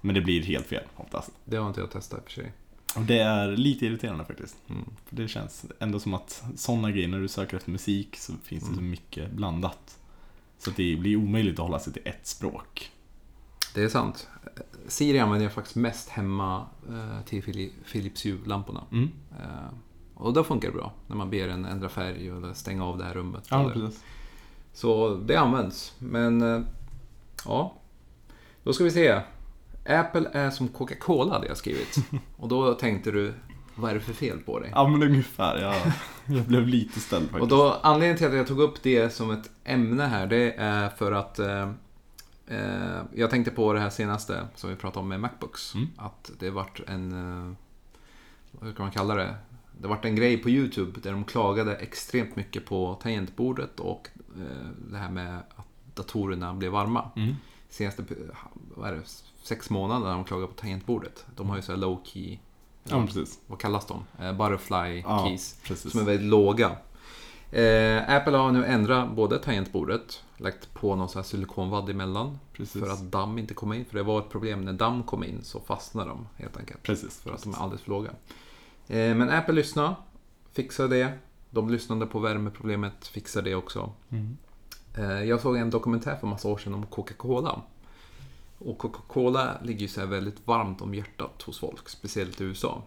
[0.04, 1.30] Men det blir helt fel oftast.
[1.44, 2.52] Det har inte jag testat i och för sig.
[2.96, 4.56] Och det är lite irriterande faktiskt.
[4.68, 4.84] Mm.
[5.06, 8.62] För det känns ändå som att sådana grejer, när du söker efter musik så finns
[8.62, 8.90] det så Mm.
[8.90, 9.98] mycket blandat.
[10.58, 12.90] Så att det blir omöjligt att hålla sig till ett språk.
[13.74, 14.28] Det är sant.
[14.86, 18.84] Siri använder jag faktiskt mest hemma eh, till Phili- Philips Hue-lamporna.
[18.92, 19.10] Mm.
[19.40, 19.74] Eh,
[20.14, 20.92] och då funkar det bra.
[21.06, 23.46] När man ber den ändra färg eller stänga av det här rummet.
[23.50, 24.04] Ja, precis.
[24.72, 25.94] Så det används.
[25.98, 26.62] Men eh,
[27.44, 27.74] ja,
[28.62, 29.20] då ska vi se.
[29.86, 31.96] Apple är som Coca-Cola hade jag skrivit.
[32.36, 33.34] Och då tänkte du,
[33.74, 34.70] vad är det för fel på dig?
[34.74, 35.58] Ja, men ungefär.
[35.58, 35.74] Jag,
[36.36, 37.42] jag blev lite ställd faktiskt.
[37.42, 40.88] Och då, anledningen till att jag tog upp det som ett ämne här, det är
[40.88, 41.70] för att eh,
[42.46, 45.74] eh, jag tänkte på det här senaste som vi pratade om med Macbooks.
[45.74, 45.88] Mm.
[45.96, 47.54] Att det vart en, eh,
[48.50, 49.34] vad kan man kalla det?
[49.80, 54.68] Det vart en grej på YouTube där de klagade extremt mycket på tangentbordet och eh,
[54.90, 57.10] det här med att datorerna blev varma.
[57.16, 57.34] Mm.
[57.68, 58.04] Senaste,
[58.74, 59.02] vad är det,
[59.42, 61.26] sex månader har de klagat på tangentbordet.
[61.36, 62.38] De har ju så här low key,
[62.84, 63.38] Ja, precis.
[63.46, 64.04] vad kallas de?
[64.24, 65.60] Eh, butterfly Ja, keys.
[65.64, 65.92] precis.
[65.92, 66.70] Som är väldigt låga.
[67.50, 72.38] Eh, Apple har nu ändrat både tangentbordet, lagt på någon sån här silikonvadd emellan.
[72.52, 72.82] Precis.
[72.82, 73.84] För att damm inte kom in.
[73.84, 76.82] För det var ett problem när damm kom in så fastnade de helt enkelt.
[76.82, 77.20] Precis.
[77.20, 78.10] För att de är alldeles för låga.
[78.88, 79.94] Eh, men Apple lyssnade,
[80.52, 81.12] fixade det.
[81.50, 83.92] De lyssnade på värmeproblemet, fixade det också.
[84.10, 84.36] Mm.
[84.94, 87.60] Eh, jag såg en dokumentär för massa år sedan om Coca-Cola.
[88.64, 92.82] Och Coca-Cola ligger ju så väldigt varmt om hjärtat hos folk, speciellt i USA.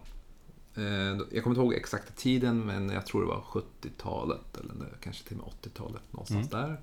[0.74, 5.28] Eh, Jag kommer inte ihåg exakta tiden, men jag tror det var 70-talet eller kanske
[5.28, 6.80] till och med 80-talet någonstans där.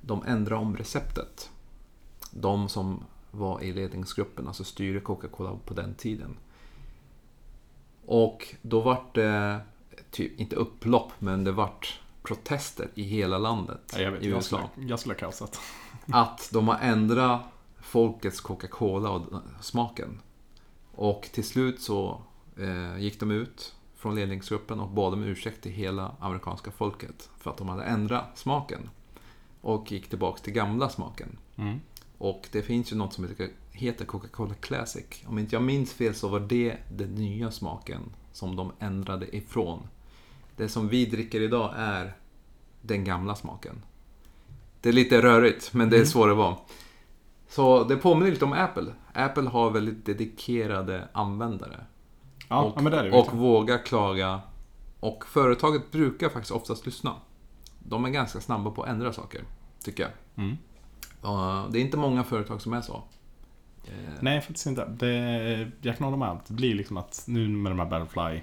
[0.00, 1.50] De ändrade om receptet.
[2.30, 6.36] De som var i ledningsgruppen, alltså styrde Coca-Cola på den tiden.
[8.06, 9.60] Och då vart det,
[10.10, 14.70] typ, inte upplopp, men det vart protester i hela landet Ja, jag, vet, i USA
[14.88, 15.60] jag skulle ha kaosat.
[16.06, 17.40] att de har ändrat
[17.96, 19.22] folkets Coca-Cola och
[19.60, 20.20] smaken.
[20.94, 22.22] Och till slut så
[22.58, 27.50] eh, gick de ut från ledningsgruppen och bad om ursäkt till hela amerikanska folket för
[27.50, 28.90] att de hade ändrat smaken.
[29.60, 31.38] Och gick tillbaka till gamla smaken.
[31.56, 31.80] Mm.
[32.18, 35.04] Och det finns ju något som heter- heter Coca-Cola Classic.
[35.26, 38.00] Om inte jag minns fel så var det den nya smaken
[38.32, 39.88] som de ändrade ifrån.
[40.56, 42.16] Det som vi dricker idag är
[42.82, 43.82] den gamla smaken.
[44.80, 46.06] Det är lite rörigt, men det är Mm.
[46.08, 46.58] så det var.
[47.48, 48.92] Så det påminner lite om Apple.
[49.12, 51.84] Apple har väldigt dedikerade användare.
[52.48, 53.10] Ja, och, ja, men det är det.
[53.10, 53.38] och verkligen.
[53.38, 54.40] vågar klaga.
[55.00, 57.14] Och företaget brukar faktiskt oftast lyssna.
[57.78, 59.44] De är ganska snabba på att ändra saker,
[59.84, 60.12] tycker jag.
[60.44, 60.56] Mm.
[61.24, 63.02] Uh, det är inte många företag som är så.
[63.84, 64.84] Eh, Nej, faktiskt inte.
[64.84, 66.38] Det, jag kan hålla med.
[66.46, 68.40] Det blir liksom att nu med de här Battlefly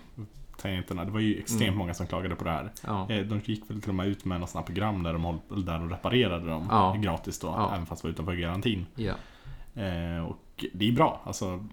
[0.58, 1.78] tangenterna, det var ju extremt Mm.
[1.78, 2.72] många som klagade på det här.
[2.84, 3.10] ja.
[3.12, 5.74] Eh, De gick väl till och med ut med något program där de, håll, där
[5.80, 6.96] de reparerade dem Ja.
[7.00, 7.72] gratis då, Ja.
[7.76, 8.86] även fast det var utanför garantin.
[8.96, 9.14] ja.
[9.82, 11.22] Eh, och det är bra.
[11.26, 11.66] Alltså,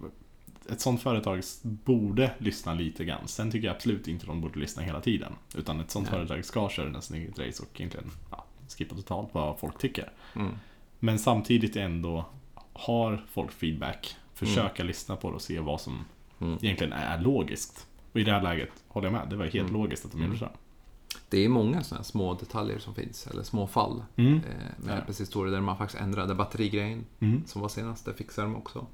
[0.70, 3.28] ett sånt företag borde lyssna lite grann.
[3.28, 5.32] Sen tycker jag absolut inte de borde lyssna hela tiden.
[5.56, 6.18] Utan ett sånt Nej.
[6.18, 8.44] företag ska köra en snygg race och egentligen ja,
[8.78, 10.10] skippa totalt vad folk tycker.
[10.36, 10.52] Mm.
[10.98, 12.24] Men samtidigt ändå
[12.72, 14.16] har folk feedback.
[14.34, 16.04] Försöka lyssna på det och se vad som
[16.40, 16.58] Mm.
[16.62, 17.86] egentligen är logiskt.
[18.12, 19.26] Och i det här läget håller jag med.
[19.30, 19.72] Det var helt Mm.
[19.82, 20.26] logiskt att de Mm.
[20.28, 20.48] gjorde så.
[21.28, 24.02] Det är många sådana små detaljer som finns, eller små fall.
[24.16, 24.34] Mm.
[24.34, 24.40] Eh,
[24.76, 24.98] med Ja.
[24.98, 27.42] Apples historia där man faktiskt ändrade batterigrejen Mm.
[27.46, 28.86] som var senast, det fixade de också.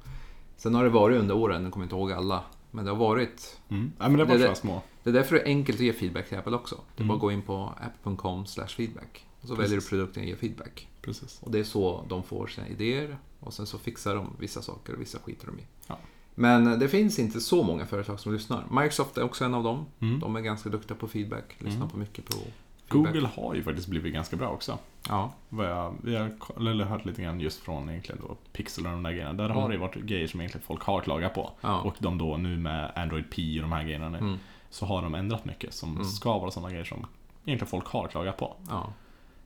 [0.56, 3.60] Sen har det varit under åren, jag kommer inte ihåg alla, men det har varit
[3.68, 3.92] Mm.
[3.98, 4.82] Ja, men det var Det- små.
[5.02, 6.74] Det är därför det är enkelt att ge feedback till Apple också.
[6.74, 7.08] Det är Mm.
[7.08, 8.44] bara att gå in på app.com
[8.76, 9.26] feedback.
[9.40, 9.90] Och så väljer du Precis.
[9.90, 10.88] produkten och ger feedback.
[11.02, 11.40] Precis.
[11.42, 13.18] Och det är så de får sina idéer.
[13.40, 15.62] Och sen så fixar de vissa saker och vissa skiter de i.
[15.86, 15.98] Ja.
[16.38, 18.64] Men det finns inte så många företag som lyssnar.
[18.70, 19.86] Microsoft är också en av dem.
[20.00, 20.20] Mm.
[20.20, 21.44] De är ganska duktiga på feedback.
[21.58, 21.88] Lyssnar Mm.
[21.88, 22.52] på mycket på feedback.
[22.88, 24.78] Google har ju faktiskt blivit ganska bra också.
[25.08, 25.32] Ja.
[25.48, 29.10] Vad jag, vi har hört lite grann just från egentligen då Pixel och de där
[29.12, 29.32] grejerna.
[29.32, 29.70] Där har Mm.
[29.70, 31.50] det varit grejer som egentligen folk har klagat på.
[31.60, 31.80] Ja.
[31.80, 34.36] Och de då nu med Android P och de här grejerna nu, Mm.
[34.70, 36.04] så har de ändrat mycket som Mm.
[36.04, 37.06] ska vara sådana grejer som
[37.44, 38.56] egentligen folk har klagat på.
[38.68, 38.92] Ja.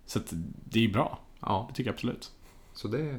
[0.07, 0.20] Så
[0.64, 1.18] det är bra.
[1.41, 1.64] ja.
[1.68, 2.32] Det tycker jag absolut.
[2.72, 3.18] Så det,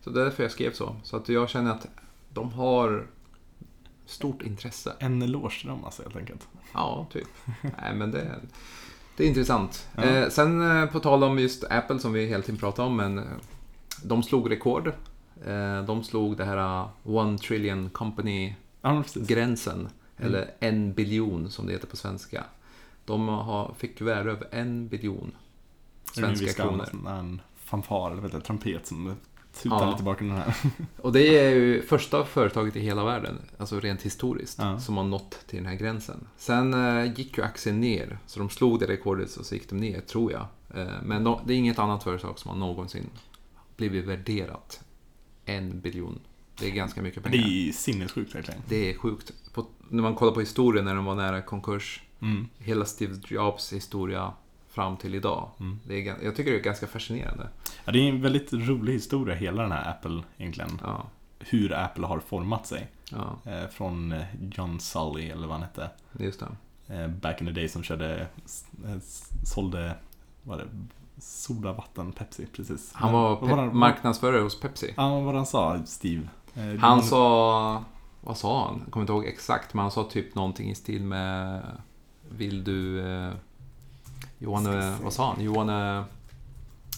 [0.00, 0.96] så det är därför jag skrev så.
[1.02, 1.86] Så att jag känner att
[2.34, 3.06] de har
[4.06, 4.92] stort intresse.
[4.98, 6.48] En eloge till dem alltså helt enkelt.
[6.72, 7.28] Ja, typ.
[7.62, 8.40] Nej, men det,
[9.16, 9.88] det är intressant.
[9.96, 10.02] Ja.
[10.02, 13.18] Eh, sen eh, på tal om just Apple som vi hela tiden pratar om, men
[13.18, 13.24] eh,
[14.04, 14.92] de slog rekord.
[15.86, 20.26] De slog det här One Trillion Company-gränsen, Ja, precis.
[20.26, 22.44] eller en biljon som det heter på svenska.
[23.04, 25.32] De har, fick värde över en biljon
[26.14, 26.86] svenska kronor.
[27.08, 29.14] en fanfar eller vet jag, trumpet som
[29.52, 29.90] tutar Ja.
[29.90, 30.54] lite i bakgrunden här.
[30.96, 34.80] Och det är ju första företaget i hela världen, alltså rent historiskt, Ja.
[34.80, 36.26] som har nått till den här gränsen.
[36.36, 39.76] Sen eh, gick ju aktien ner, så de slog det rekordet och så gick de
[39.78, 40.46] ner, tror jag.
[40.74, 43.06] Eh, men de, det är inget annat företag som har någonsin
[43.76, 44.80] blivit värderat
[45.44, 46.18] en biljon.
[46.58, 47.46] Det är ganska mycket Det pengar.
[47.68, 48.60] är sinnessjukt verkligen.
[48.68, 49.32] Det är sjukt.
[49.54, 52.48] På, när man kollar på historien när de var nära konkurs, Mm.
[52.58, 54.32] hela Steve Jobs historia
[54.72, 55.48] fram till idag.
[55.60, 55.80] Mm.
[55.86, 57.48] Det är, jag tycker det är ganska fascinerande.
[57.84, 60.80] Ja, det är en väldigt rolig historia hela den här Apple egentligen.
[60.82, 61.04] Ja,
[61.38, 62.88] Hur Apple har format sig.
[63.10, 65.90] ja Eh, från eh, John Sully eller vad han hette.
[66.18, 66.46] just det.
[66.94, 68.20] Eh, back in the day som körde,
[68.84, 68.96] eh,
[69.44, 69.94] sålde,
[70.42, 70.70] vad var det,
[71.20, 72.92] soda, vatten, Pepsi, precis.
[72.94, 74.94] Han var pe- han- marknadsförare hos Pepsi.
[74.96, 76.28] Ja, vad var han sa, Steve?
[76.54, 77.84] Eh, Han sa...
[78.20, 78.80] Vad sa han?
[78.84, 81.60] Jag kommer inte ihåg exakt, men han sa typ någonting i stil med...
[82.28, 83.00] Vill du...
[84.42, 85.40] Eh, you wanna, vad sa han?
[85.40, 86.04] You wanna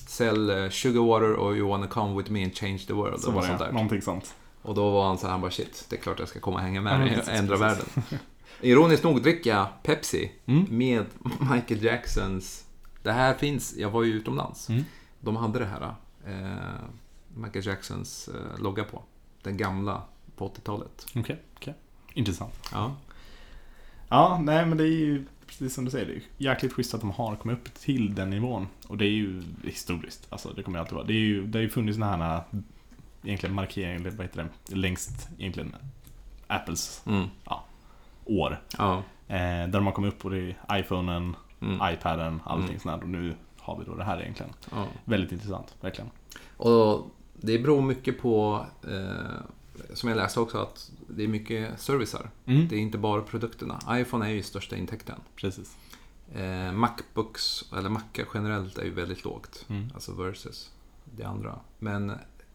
[0.06, 3.20] sell eh, sugar water or you wanna come with me and change the world?
[3.20, 3.72] Så var det, sånt där.
[3.72, 4.34] någonting sånt.
[4.62, 6.56] Och då var han så här, han bara shit, det är klart jag ska komma
[6.56, 7.84] och hänga Ja, med dig och ändra världen.
[8.60, 10.66] Ironiskt nog dricker jag Pepsi Mm.
[10.70, 11.04] med
[11.52, 12.64] Michael Jacksons...
[13.02, 14.68] Det här finns, jag var ju utomlands.
[14.68, 14.84] Mm.
[15.20, 15.94] De hade det här.
[16.26, 16.56] Eh,
[17.36, 19.02] Michael Jacksons eh, logga på.
[19.42, 20.02] Den gamla
[20.36, 21.06] på 80-talet.
[21.16, 21.74] Okej, okej.
[22.14, 22.52] Intressant.
[22.72, 22.94] Ja.
[24.08, 27.00] Ja, nej men det är ju precis som du säger, det är jäkligt schysst att
[27.00, 28.66] de har kommit upp till den nivån.
[28.88, 31.04] Och det är ju historiskt, alltså det kommer alltid vara.
[31.06, 32.42] Det, är ju, det har ju funnits sådana här
[33.24, 35.76] egentligen markeringar, eller vad heter det, längst egentligen
[36.46, 37.28] Apples Mm.
[38.24, 38.60] år.
[38.78, 38.96] Ja.
[39.28, 41.94] Eh, där de har kommit upp på det iPhonen, Mm.
[41.94, 42.80] iPaden, allting Mm.
[42.80, 43.02] sånt här.
[43.02, 44.52] Och nu har vi då det här egentligen.
[44.70, 44.86] ja.
[45.04, 46.10] Väldigt intressant, verkligen.
[46.56, 47.06] Och
[47.40, 52.30] det beror mycket på, eh, som jag läste också, att det är mycket servicer.
[52.46, 52.68] Mm.
[52.68, 53.80] Det är inte bara produkterna.
[53.90, 55.20] iPhone är ju största intäkten.
[55.36, 55.76] Precis.
[56.34, 59.66] Eh, Macbooks, eller Macar generellt, är ju väldigt lågt.
[59.68, 59.90] Mm.
[59.94, 60.70] Alltså versus
[61.04, 61.58] det andra.
[61.78, 62.12] Men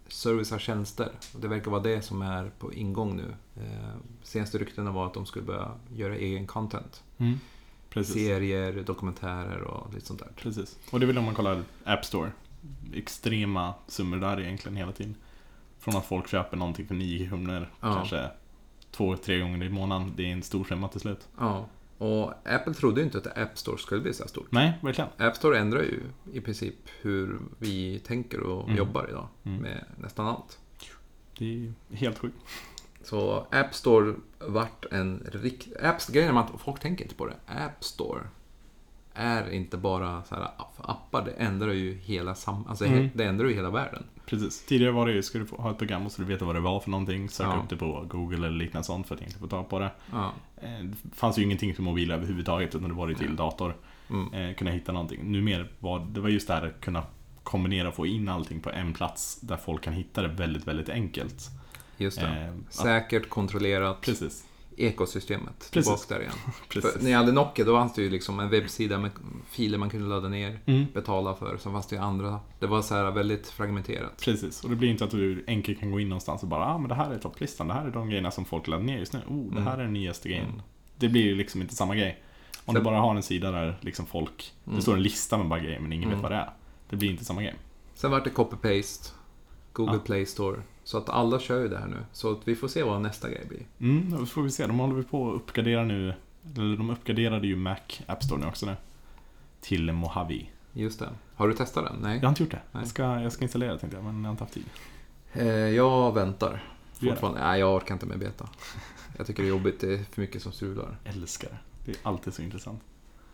[0.08, 3.34] service av tjänster, och det verkar vara det som är på ingång nu.
[3.64, 7.04] Eh, senaste ryktena var att de skulle börja göra egen content.
[7.18, 7.40] Mm.
[8.04, 10.32] Serier, dokumentärer och lite sånt där.
[10.36, 10.78] Precis.
[10.92, 12.32] Och det är väl om man kollar App Store.
[12.94, 15.16] Extrema summor där egentligen hela tiden.
[15.80, 17.94] Från att folk köper någonting för 9 kronor, Ja.
[17.94, 18.30] kanske
[18.92, 20.14] två, tre gånger i månaden.
[20.16, 21.28] Det är en stor summa till slut.
[21.40, 21.66] Ja,
[21.98, 24.52] och Apple trodde ju inte att App Store skulle bli så här stort.
[24.52, 25.10] Nej, verkligen.
[25.18, 26.02] App Store ändrar ju
[26.34, 28.78] i princip hur vi tänker och Mm.
[28.78, 29.62] jobbar idag Mm.
[29.62, 30.60] med nästan allt.
[31.38, 32.36] Det är helt sjukt.
[33.04, 35.68] Så App Store vart en rikt...
[35.84, 37.36] Apps, grejen är att folk tänker inte på det.
[37.48, 38.22] App Store
[39.14, 42.66] är inte bara så här appar, det ändrar ju hela sam...
[42.68, 43.10] Alltså Mm.
[43.14, 44.04] det ändrar ju hela världen.
[44.30, 44.66] Precis.
[44.66, 46.80] Tidigare var det ju, ska du ha ett program så du veta vad det var
[46.80, 47.62] för någonting, söka Ja.
[47.64, 49.92] upp det på Google eller liknande sånt för att egentligen få tag på det.
[50.12, 50.34] Ja.
[50.62, 53.76] Eh, Det fanns ju ingenting för mobil överhuvudtaget utan det var ju till dator.
[54.10, 54.34] Mm.
[54.34, 55.32] Eh, kunna hitta någonting.
[55.32, 57.04] Numera var det var just det här att kunna
[57.44, 60.90] kombinera och få in allting på en plats där folk kan hitta det väldigt, väldigt
[60.90, 61.44] enkelt.
[61.98, 62.28] Just det.
[62.28, 64.46] Eh, att- Säkert, kontrollerat, Precis.
[64.82, 65.70] Ekosystemet.
[65.72, 65.72] Precis.
[66.08, 66.34] Tillbaka där igen.
[66.92, 69.12] För när jag hade Nokia då fanns det ju liksom en webbsida med
[69.50, 70.86] filer man kunde ladda ner, Mm.
[70.94, 71.58] betala för.
[71.58, 72.40] Sen fanns det ju andra.
[72.60, 74.22] Det var så här väldigt fragmenterat.
[74.26, 76.78] Precis, och det blir inte att du enkelt kan gå in någonstans och bara ah,
[76.78, 79.14] men det här är topplistan, det här är de grejerna som folk laddar ner just
[79.14, 79.20] nu.
[79.28, 79.64] Oh, det Mm.
[79.64, 80.46] här är den nyaste grejen.
[80.50, 80.62] Mm.
[80.98, 82.24] Det blir ju liksom inte samma grej.
[82.66, 84.76] Om du bara har en sida där liksom folk, Mm.
[84.76, 86.18] det står en lista med bara grejer men ingen Mm.
[86.20, 86.50] vet vad det är.
[86.90, 87.56] Det blir inte samma grej.
[87.96, 89.12] Sen vart det copy-paste,
[89.80, 90.00] Google Ja.
[90.06, 90.62] Play Store.
[90.84, 91.98] Så att alla kör ju det här nu.
[92.12, 93.66] Så att vi får se vad nästa grej blir.
[93.80, 94.68] Mm, då får vi se.
[94.68, 96.14] De håller vi på att uppgradera nu.
[96.58, 97.76] Eller de uppgraderade ju Mac
[98.08, 98.76] App Store nu också nu.
[99.62, 100.46] Till Mojave.
[100.74, 101.10] Just det.
[101.36, 101.96] Har du testat den?
[102.02, 102.16] Nej.
[102.16, 102.62] Jag har inte gjort det.
[102.72, 102.82] Nej.
[102.82, 104.66] Jag ska, jag ska installera det tänkte jag, men jag har inte haft tid.
[105.34, 106.64] Eh, jag väntar.
[107.00, 107.10] Det?
[107.10, 107.40] Fortfarande.
[107.40, 108.50] Nej, jag orkar inte med beta.
[109.18, 109.80] Jag tycker det är jobbigt.
[109.80, 110.98] Det är för mycket som strular.
[111.04, 111.58] Älskar det.
[111.86, 112.82] Det är alltid så intressant.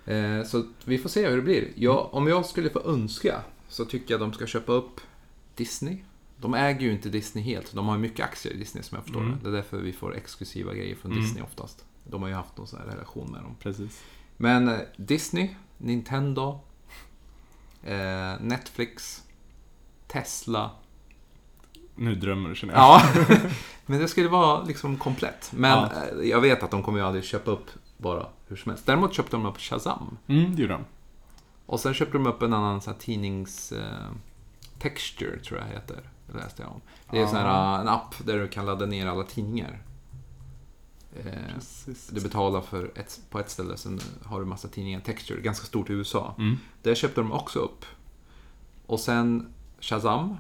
[0.06, 1.68] Eh, så vi får se hur det blir.
[1.76, 5.02] Jag, om jag skulle få önska så tycker jag de ska köpa upp
[5.56, 5.98] Disney.
[6.38, 7.74] De äger ju inte Disney helt.
[7.74, 9.32] De har ju mycket aktier i Disney som jag förstår Mm.
[9.34, 9.44] det.
[9.44, 11.24] Det är därför vi får exklusiva grejer från Mm.
[11.24, 11.86] Disney oftast.
[12.04, 13.56] De har ju haft någon sån här relation med dem.
[13.60, 14.04] Precis.
[14.38, 16.60] Men eh, Disney, Nintendo,
[17.84, 19.24] eh, Netflix,
[20.08, 20.72] Tesla.
[21.96, 22.82] Nu drömmer du känner jag.
[22.82, 23.02] Ja,
[23.86, 25.52] men det skulle vara liksom komplett.
[25.56, 25.92] Men Ja.
[26.22, 28.86] eh, jag vet att de kommer ju aldrig köpa upp bara hur som helst.
[28.86, 30.18] Däremot köpte de upp Shazam.
[30.28, 30.86] Mm, det gjorde de.
[31.66, 33.72] Och sen köpte de upp en annan så här, tidnings...
[33.72, 34.10] Eh,
[34.80, 36.10] texture, tror jag heter.
[36.34, 36.82] Läste jag om.
[37.12, 39.82] Det är sån här, en app där du kan ladda ner alla tidningar.
[41.16, 42.08] Eh, Precis.
[42.08, 45.00] du betalar för ett, på ett ställe, sen har du massa tidningar.
[45.00, 46.36] Texture, ganska stort i USA.
[46.38, 46.58] Mm.
[46.82, 47.86] Det köpte de också upp.
[48.86, 50.38] Och sen Shazam.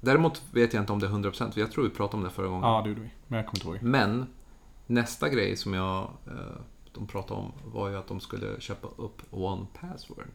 [0.00, 2.30] Däremot vet jag inte om det är 100%, för jag tror vi pratade om det
[2.30, 2.62] förra gången.
[2.70, 3.10] Ja, det gjorde vi.
[3.26, 3.90] Men jag kommer inte ihåg.
[3.90, 4.26] Men
[4.86, 6.60] nästa grej som jag, eh,
[6.92, 10.28] de pratade om var ju att de skulle köpa upp One Password.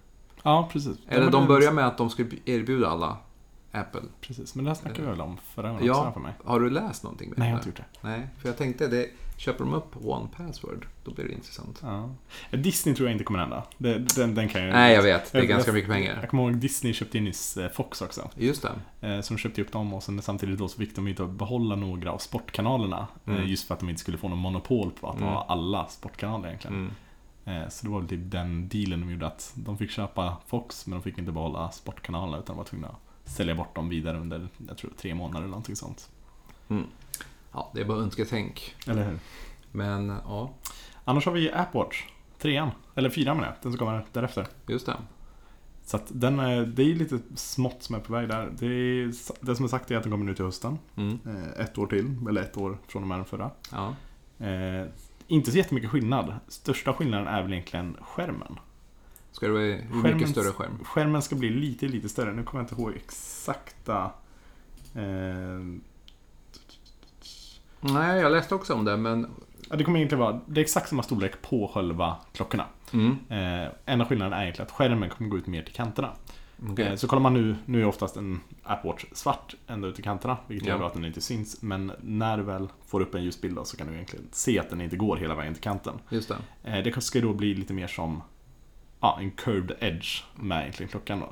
[0.44, 0.98] Ja, precis.
[1.08, 3.18] Eller de börjar med att de skulle erbjuda alla
[3.72, 4.02] Apple.
[4.22, 5.94] Precis, men det här snackade vi väl om förra gången Ja.
[6.02, 6.34] också för mig.
[6.46, 8.08] Har du läst någonting med Nej, jag har inte gjort det.
[8.08, 11.80] Nej, för jag tänkte det, köper de upp One Password, då blir det intressant.
[11.84, 12.10] Ja.
[12.58, 13.64] Disney tror jag inte kommer hända.
[13.78, 15.32] Det, den, den kan jag Nej, jag vet.
[15.32, 16.18] Det är Jag- ganska jag- mycket pengar.
[16.22, 18.30] Jag kommer ihåg Disney köpte in nyss eh, Fox också.
[18.36, 18.62] Just
[19.00, 19.08] det.
[19.08, 22.12] Eh, de köpte upp dem och sen samtidigt då så fick de inte behålla några
[22.12, 23.08] av sportkanalerna.
[23.26, 23.48] eh, Mm.
[23.48, 25.30] Just för att de inte skulle få någon monopol på att Mm.
[25.30, 26.76] ha alla sportkanaler egentligen.
[27.46, 27.64] Mm.
[27.64, 30.88] Eh, Så det var väl typ den dealen de gjorde att de fick köpa Fox
[30.88, 32.96] men de fick inte behålla sportkanalerna utan de var tvungna att
[33.30, 36.10] sälja bort dem vidare under, jag tror tre månader eller någonting sånt.
[37.52, 38.76] Ja, det är bara önsketänk.
[38.88, 39.20] Eller hur?
[39.72, 40.54] Men ja,
[41.04, 42.04] Annars har vi Appwatch,
[42.40, 44.48] trean, eller fyran menar jag, den som kommer därefter.
[44.68, 44.96] just det.
[45.86, 48.52] Så att den är, det är lite smått som är på väg där.
[48.60, 49.14] Det, är,
[49.46, 50.78] det som är sagt är att den kommer nu till hösten.
[50.96, 51.20] Mm.
[51.26, 53.52] Eh, Ett år till, eller ett år från och med den förra.
[53.72, 53.96] Ja.
[54.46, 54.88] Eh,
[55.28, 56.34] inte så jättemycket skillnad.
[56.48, 58.60] Största skillnaden är väl egentligen skärmen.
[59.40, 60.80] Ska det vara hur mycket större skärm?
[60.84, 62.34] Skärmen ska bli lite, lite större.
[62.34, 64.12] Nu kommer jag inte ihåg exakta...
[64.96, 65.60] Eh,
[67.82, 69.28] Nej, jag läste också om det, men...
[69.70, 72.66] ja, det kommer egentligen vara det är exakt samma storlek på själva klockorna.
[72.94, 73.18] Mm.
[73.30, 76.10] Eh, enda skillnaden är egentligen att skärmen kommer gå ut mer till kanterna.
[76.72, 76.86] Okej.
[76.88, 80.02] Eh, Så kollar man nu, nu är oftast en Apple Watch svart ända ut i
[80.02, 80.74] kanterna, vilket Ja.
[80.74, 81.62] gör då att den inte syns.
[81.62, 84.82] Men när du väl får upp en ljusbild så kan du egentligen se att den
[84.82, 85.94] inte går hela vägen till kanten.
[86.10, 86.38] Just det.
[86.78, 88.22] Eh, Det ska då bli lite mer som
[89.00, 91.26] ja, en curved edge med egentligen klockan då.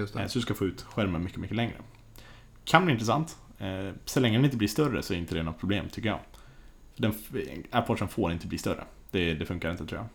[0.00, 0.28] Eh, det.
[0.28, 1.74] Så du ska få ut skärmen mycket, mycket längre.
[2.64, 3.36] Kan bli intressant.
[3.58, 6.18] Eh, Så länge den inte blir större så är inte det något problem tycker jag.
[6.96, 7.14] Den,
[7.70, 8.84] Apple Watchen får inte bli större.
[9.10, 10.06] Det, det funkar inte tror jag.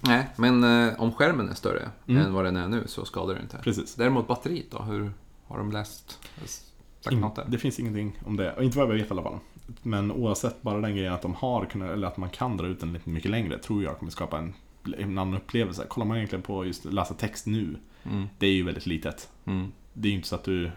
[0.00, 2.22] Nej, men eh, om skärmen är större Mm.
[2.26, 3.58] än vad den är nu så skadar det inte.
[3.58, 3.94] Precis.
[3.94, 4.78] Däremot batteriet då?
[4.82, 5.12] Hur
[5.46, 6.18] har de läst?
[7.10, 8.52] In, det finns ingenting om det.
[8.52, 9.38] Och inte vad jag vet i alla fall.
[9.82, 12.80] Men oavsett bara den grejen att de har kunnat, eller att man kan dra ut
[12.80, 14.54] den lite mycket längre tror jag kommer skapa en,
[14.98, 15.84] en annan upplevelse.
[15.88, 17.76] Kollar man egentligen på just läsa text nu.
[18.04, 18.26] Mm.
[18.38, 19.30] Det är ju väldigt litet.
[19.44, 19.72] Mm.
[19.92, 20.70] Det är ju inte så att du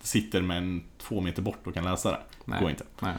[0.00, 2.20] sitter med en två meter bort och kan läsa det.
[2.44, 2.60] Nej.
[2.60, 2.84] Går inte.
[3.02, 3.14] Nej.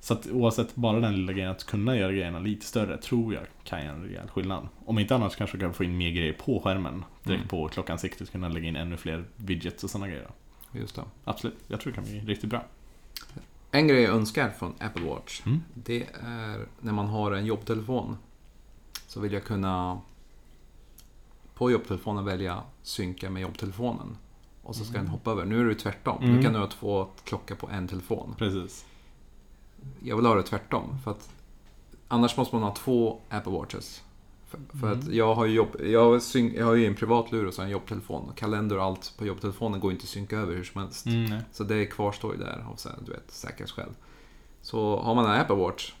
[0.00, 3.42] Så att oavsett bara den lilla grejen att kunna göra grejerna lite större tror jag
[3.64, 4.68] kan göra en rejäl skillnad.
[4.84, 7.04] Om inte annars kanske du kan få in mer grejer på skärmen.
[7.22, 7.48] Direkt Mm.
[7.48, 10.28] på klockansiktet kunna lägga in ännu fler widgets och sådana grejer.
[10.72, 11.02] Just det.
[11.24, 12.64] Absolut, jag tror det kan bli riktigt bra.
[13.70, 15.62] En grej jag önskar från Apple Watch, Mm.
[15.74, 18.16] det är när man har en jobbtelefon.
[19.16, 20.00] Så vill jag kunna
[21.54, 24.16] på jobbtelefonen välja synka med jobbtelefonen.
[24.62, 25.44] Och så ska den hoppa över.
[25.44, 26.22] Nu är det tvärtom.
[26.22, 26.36] Mm.
[26.36, 28.34] Du kan nu ha två klocka på en telefon.
[28.38, 28.84] Precis.
[30.02, 30.98] Jag vill ha det tvärtom.
[31.04, 31.30] För att
[32.08, 34.02] annars måste man ha två Apple Watches.
[34.46, 37.46] För, för att jag har ju jobb, jag, har syn, jag har ju en privatlur
[37.46, 38.32] och så en jobbtelefon.
[38.34, 41.06] Kalender och allt på jobbtelefonen går inte att synka över hur som helst.
[41.06, 41.40] Mm.
[41.52, 43.90] Så det kvarstår ju där av så här, du vet, säkerhetsskäl.
[44.62, 45.92] Så har man en Apple Watch,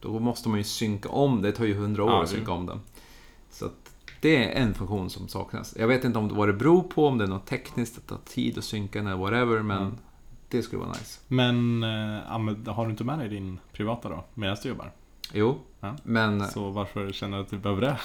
[0.00, 1.42] då måste man ju synka om.
[1.42, 2.80] Det tar ju hundra år Ja, att synka om den.
[3.50, 5.74] Så att det är en funktion som saknas.
[5.78, 8.06] Jag vet inte om det vad det beror på, om det är något tekniskt, att
[8.06, 9.94] tar tid att synka eller whatever, men Mm.
[10.48, 11.20] det skulle vara nice.
[11.28, 14.24] Men, men har du inte med dig din privata då?
[14.34, 14.92] Medan du jobbar?
[15.32, 15.96] Jo, Ja.
[16.02, 17.98] men Så varför känner du att du behöver det?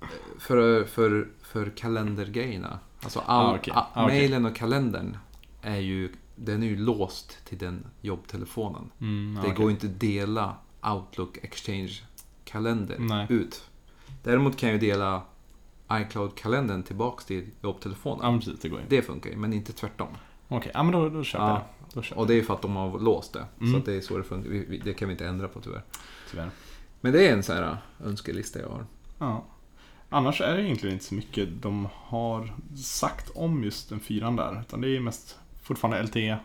[0.38, 2.78] för, för, för kalendergrejerna.
[3.02, 4.18] Alltså all, Ah, a- Ah, okej.
[4.20, 5.16] mailen och kalendern
[5.62, 8.90] är ju, den är ju låst till den jobbtelefonen.
[9.00, 9.62] Mm, ja, Det okej.
[9.62, 11.92] går inte att dela Outlook Exchange
[12.44, 13.26] kalender Nej.
[13.28, 13.64] ut.
[14.22, 15.22] Däremot kan jag ju dela
[15.92, 18.32] iCloud-kalendern tillbaks till jobbtelefonen.
[18.32, 18.60] Ja, precis.
[18.60, 18.80] Det går.
[18.88, 20.08] Det funkar ju, men inte tvärtom.
[20.48, 21.52] Okej, ja men då, då köper Ja.
[21.54, 21.84] det.
[21.94, 23.44] Då köper Och det är för att de har låst det.
[23.60, 23.72] Mm.
[23.72, 24.50] Så att det är så det funkar.
[24.50, 25.76] Vi- vi- Det kan vi inte ändra på tyvärr.
[25.92, 26.50] jag, tyvärr.
[27.00, 28.86] Men det är en sån här äh, önskelista jag har.
[29.18, 29.44] Ja.
[30.08, 34.60] Annars är det egentligen inte så mycket de har sagt om just den fyran där.
[34.60, 36.38] Utan det är mest fortfarande LTE.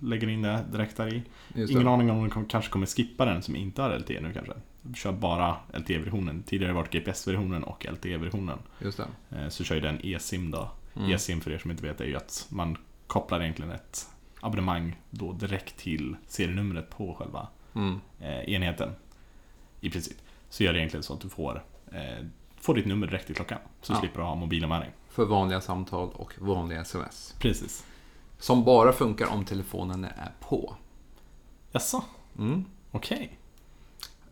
[0.00, 1.22] Lägger in det direkt där i.
[1.54, 4.52] Ingen aning om de kanske kommer skippa den som inte har LTE nu kanske.
[4.94, 6.42] Kör bara LTE-versionen.
[6.42, 8.58] Tidigare har det varit GPS-versionen och LTE-versionen.
[8.78, 9.36] Just det.
[9.38, 10.70] Eh, Så kör ju den eSIM då.
[10.96, 11.10] Mm.
[11.12, 12.76] eSIM för er som inte vet är ju att man
[13.06, 14.08] kopplar egentligen ett
[14.40, 18.00] abonnemang då direkt till serienumret på själva Mm.
[18.20, 18.90] eh, enheten.
[19.80, 20.16] I princip.
[20.48, 22.26] Så gör det egentligen så att du får, eh,
[22.60, 23.58] får ditt nummer direkt i klockan.
[23.82, 24.00] Så Ja.
[24.00, 24.90] slipper du ha mobilen med dig.
[25.08, 27.34] För vanliga samtal och vanliga sms.
[27.38, 27.86] Precis.
[28.40, 30.74] Som bara funkar om telefonen är på.
[31.72, 32.02] Jaså?
[32.38, 32.64] Mm.
[32.90, 33.38] Okej.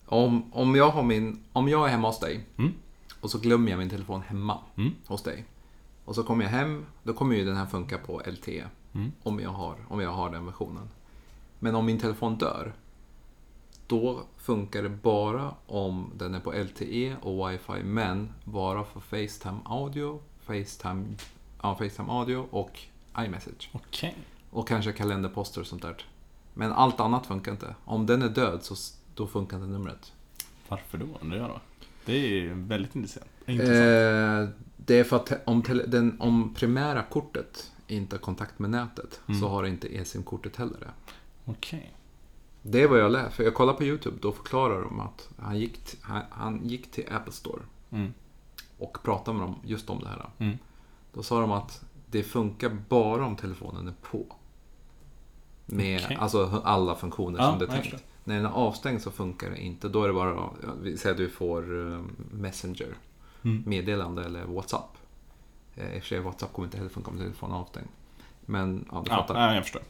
[0.07, 2.73] Om, om, jag har min, om jag är hemma hos dig Mm.
[3.21, 4.95] och så glömmer jag min telefon hemma Mm.
[5.07, 5.45] hos dig.
[6.05, 8.65] Och så kommer jag hem, då kommer ju den här funka på LTE.
[8.95, 9.13] Mm.
[9.23, 10.89] Om, jag har, om jag har den versionen.
[11.59, 12.73] Men om min telefon dör,
[13.87, 19.59] då funkar det bara om den är på LTE och wifi, men bara för Facetime
[19.65, 21.05] audio, Facetime,
[21.63, 22.81] ja, Facetime audio och
[23.19, 23.71] iMessage.
[23.73, 24.17] Okej.
[24.51, 25.97] Och kanske kalenderposter och sånt där.
[26.55, 27.75] Men allt annat funkar inte.
[27.85, 28.75] Om den är död så
[29.15, 30.13] då funkar inte numret.
[30.69, 31.61] Varför då undrar jag då?
[32.05, 33.27] Det är väldigt intressant.
[33.47, 33.79] intressant.
[33.79, 39.21] Eh, det är för att om, den, om primära kortet inte har kontakt med nätet
[39.29, 39.41] Mm.
[39.41, 40.91] så har inte eSIM-kortet heller det.
[41.45, 41.93] Okej.
[42.63, 43.31] Det är vad jag lär.
[43.31, 47.05] För jag kollar på YouTube, då förklarar de att han gick, han, han gick till
[47.13, 48.13] Apple Store Mm.
[48.79, 50.31] och pratade med dem just om det här.
[50.39, 50.59] Mm.
[51.15, 54.27] Då sa de att det funkar bara om telefonen är på.
[55.67, 56.17] Med Okej.
[56.21, 58.05] alltså alla funktioner Ja, som det är tänkt.
[58.25, 59.89] När den är avstängd så funkar det inte.
[59.89, 60.53] Då är det bara, ja,
[60.83, 62.01] vi säger att du får eh,
[62.33, 62.95] Messenger,
[63.45, 63.63] Mm.
[63.67, 64.97] meddelande eller WhatsApp.
[65.77, 67.89] Eh, I och för sig WhatsApp kommer inte heller funka om telefonen är avstängd.
[68.41, 69.35] Men ja, du Ja, fattar.
[69.35, 69.83] nej, jag förstår.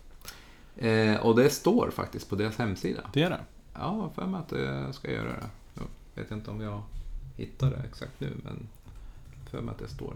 [0.76, 3.00] Eh, och det står faktiskt på deras hemsida.
[3.12, 3.40] Det är det.
[3.74, 5.48] Ja, för mig att jag ska göra det.
[6.14, 6.82] Jag vet inte om jag
[7.36, 8.68] hittar det exakt nu, men
[9.50, 10.14] för mig att det står.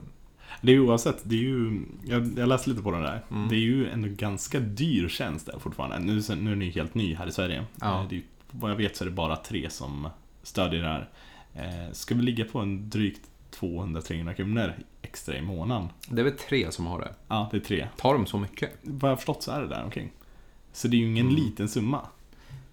[0.61, 3.23] Det är oavsett, det är ju, jag, jag läste lite på den där.
[3.31, 3.49] Mm.
[3.49, 5.99] Det är ju ändå ganska dyr tjänst där fortfarande.
[5.99, 7.65] Nu, nu är den ju helt ny här i Sverige.
[7.81, 8.03] Ja.
[8.03, 10.09] Eh, Det är, vad jag vet så är det bara tre som
[10.43, 11.09] stödjer det här.
[11.55, 13.21] Eh, ska vi ligga på en drygt
[13.55, 14.73] 200-300 kronor
[15.03, 15.89] extra i månaden?
[16.09, 17.15] Det är väl tre som har det.
[17.29, 17.89] Ja, det är tre.
[17.97, 18.71] Tar de så mycket?
[18.83, 20.11] Vad jag förstått så är det där omkring.
[20.73, 21.37] Så det är ju ingen Mm.
[21.43, 22.01] liten summa.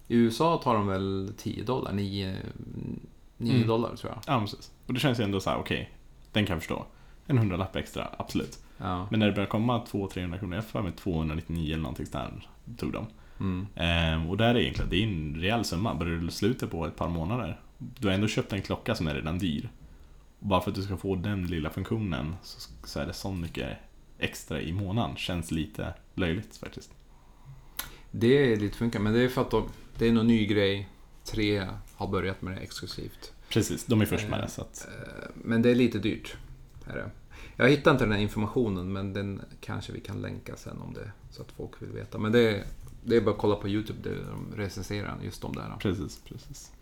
[0.08, 2.36] I USA tar de väl 10 dollar, 9,
[3.36, 3.68] 9 Mm.
[3.68, 4.34] dollar tror jag.
[4.34, 4.70] Ja, precis.
[4.86, 5.90] Och det känns ju ändå så här, okej,
[6.32, 6.86] den kan jag förstå.
[7.30, 8.58] En hundralapp extra, absolut.
[8.78, 9.08] Ja.
[9.10, 12.92] Men när det började komma 200-300 kronor, jag får med 299 eller någonting där tog
[12.92, 13.06] de.
[13.40, 13.66] Mm.
[13.74, 15.94] Ehm, och där är egentligen, det är en rejäl summa.
[15.94, 19.14] Börjar du slutet på ett par månader, du har ändå köpt en klocka som är
[19.14, 19.70] redan dyr.
[20.38, 23.32] Och bara för att du ska få den lilla funktionen så, så är det så
[23.32, 23.78] mycket
[24.18, 25.16] extra i månaden.
[25.16, 26.90] Känns lite löjligt faktiskt.
[28.10, 29.68] Det är lite funkar, men det är för att de,
[29.98, 30.88] det är någon ny grej.
[31.24, 33.32] Tre har börjat med det exklusivt.
[33.48, 34.48] Precis, de är först med det.
[34.48, 36.36] Så att, Eh, Men det är lite dyrt.
[36.86, 37.10] Är det.
[37.60, 41.12] Jag hittar inte den här informationen, men den kanske vi kan länka sen om det,
[41.30, 42.18] så att folk vill veta.
[42.18, 42.64] Men det är,
[43.04, 45.76] det är bara att kolla på YouTube, där de recenserar just de där.
[45.78, 46.72] precis, precis.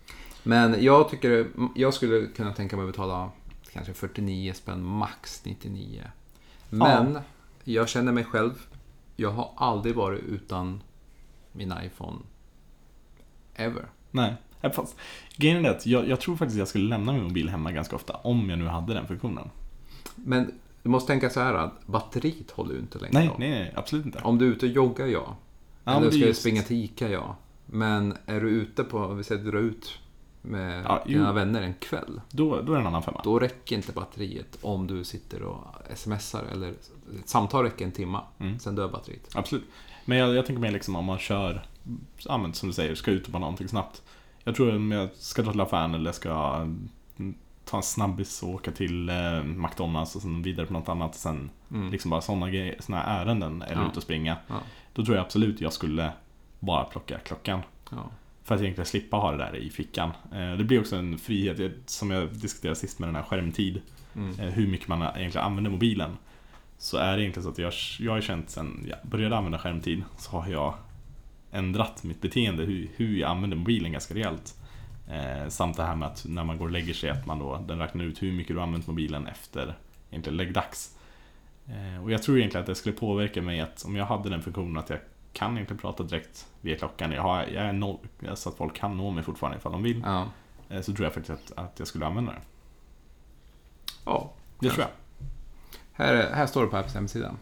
[0.43, 3.31] Men jag tycker, jag skulle kunna tänka mig att betala
[3.73, 6.03] kanske 49 spänn, max 99.
[6.69, 7.19] Men
[7.63, 8.67] jag känner mig själv,
[9.15, 10.83] jag har aldrig varit utan
[11.51, 12.17] min iPhone.
[13.55, 13.85] Ever.
[14.11, 14.35] Nej,
[14.73, 14.95] fast
[15.35, 17.95] grejen är att jag, jag tror faktiskt att jag skulle lämna min mobil hemma ganska
[17.95, 19.49] ofta om jag nu hade den funktionen.
[20.15, 20.51] Men
[20.83, 23.13] du måste tänka så här att batteriet håller ju inte längre.
[23.13, 24.19] Nej, nej, nej, absolut inte.
[24.19, 25.35] Om du är ute och joggar, ja.
[25.83, 27.35] Ja, Eller ska du just- springa till ICA, ja.
[27.65, 29.99] Men är du ute på, vi säger dra ut
[30.41, 32.21] med Ja, dina vänner en kväll.
[32.31, 33.21] Då, då är det en annan femma.
[33.23, 35.63] Då räcker inte batteriet om du sitter och
[35.95, 36.69] smsar eller
[37.19, 38.21] ett samtal räcker en timma.
[38.39, 38.59] Mm.
[38.59, 39.29] Sen dör batteriet.
[39.35, 39.63] Absolut.
[40.05, 41.65] Men jag, jag tänker mer liksom om man kör,
[42.53, 44.03] som du säger, ska ut på någonting snabbt.
[44.43, 46.67] Jag tror om jag ska dra till affären eller ska
[47.69, 51.15] ta en snabbis och åka till eh, McDonalds och sen vidare på något annat.
[51.15, 51.91] Sen Mm.
[51.91, 53.89] liksom bara sådana grejer, såna här ärenden eller Ja.
[53.91, 54.37] ut och springa.
[54.47, 54.55] Ja.
[54.93, 56.11] Då tror jag absolut jag skulle
[56.59, 57.61] bara plocka klockan.
[57.91, 58.09] Ja.
[58.43, 60.11] För att egentligen slippa ha det där i fickan.
[60.31, 63.81] Eh, Det blir också en frihet, som jag diskuterade sist med den här skärmtid.
[64.15, 64.39] Mm.
[64.39, 66.17] eh, Hur mycket man egentligen använder mobilen.
[66.77, 70.03] Så är det egentligen så att jag, jag har känt sen jag började använda skärmtid
[70.17, 70.73] så har jag
[71.51, 74.55] ändrat mitt beteende, hur, hur jag använder mobilen ganska rejält.
[75.09, 77.57] Eh, samt det här med att när man går och lägger sig att man då,
[77.67, 79.77] den räknar ut hur mycket du använt mobilen efter
[80.09, 80.97] egentligen läggdags.
[81.67, 84.41] Eh, och jag tror egentligen att det skulle påverka mig att om jag hade den
[84.41, 84.99] funktionen att jag
[85.33, 87.11] kan egentligen prata direkt via klockan.
[87.11, 87.97] Jag, har, jag är noll,
[88.35, 90.01] så att folk kan nå mig fortfarande ifall de vill.
[90.05, 90.25] Ja.
[90.69, 92.41] Eh, så tror jag faktiskt att, att jag skulle använda det.
[94.05, 94.31] ja.
[94.59, 94.89] Det tror jag.
[95.93, 97.35] Här, är- här står det på Apples hemsida.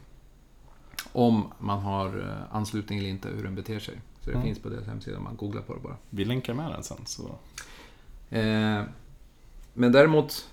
[1.11, 4.01] Om man har eh, anslutning eller inte, hur den beter sig.
[4.27, 4.47] Så det Mm.
[4.47, 5.97] finns på deras hemsida man googlar på det bara.
[6.09, 7.05] Vi länkar med den sen.
[7.05, 7.23] Så.
[8.29, 8.83] Eh,
[9.73, 10.49] men däremot,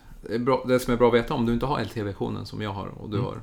[0.67, 3.11] det, som är bra att veta om du inte har LTE-versionen som jag har och
[3.11, 3.27] du Mm.
[3.31, 3.41] har.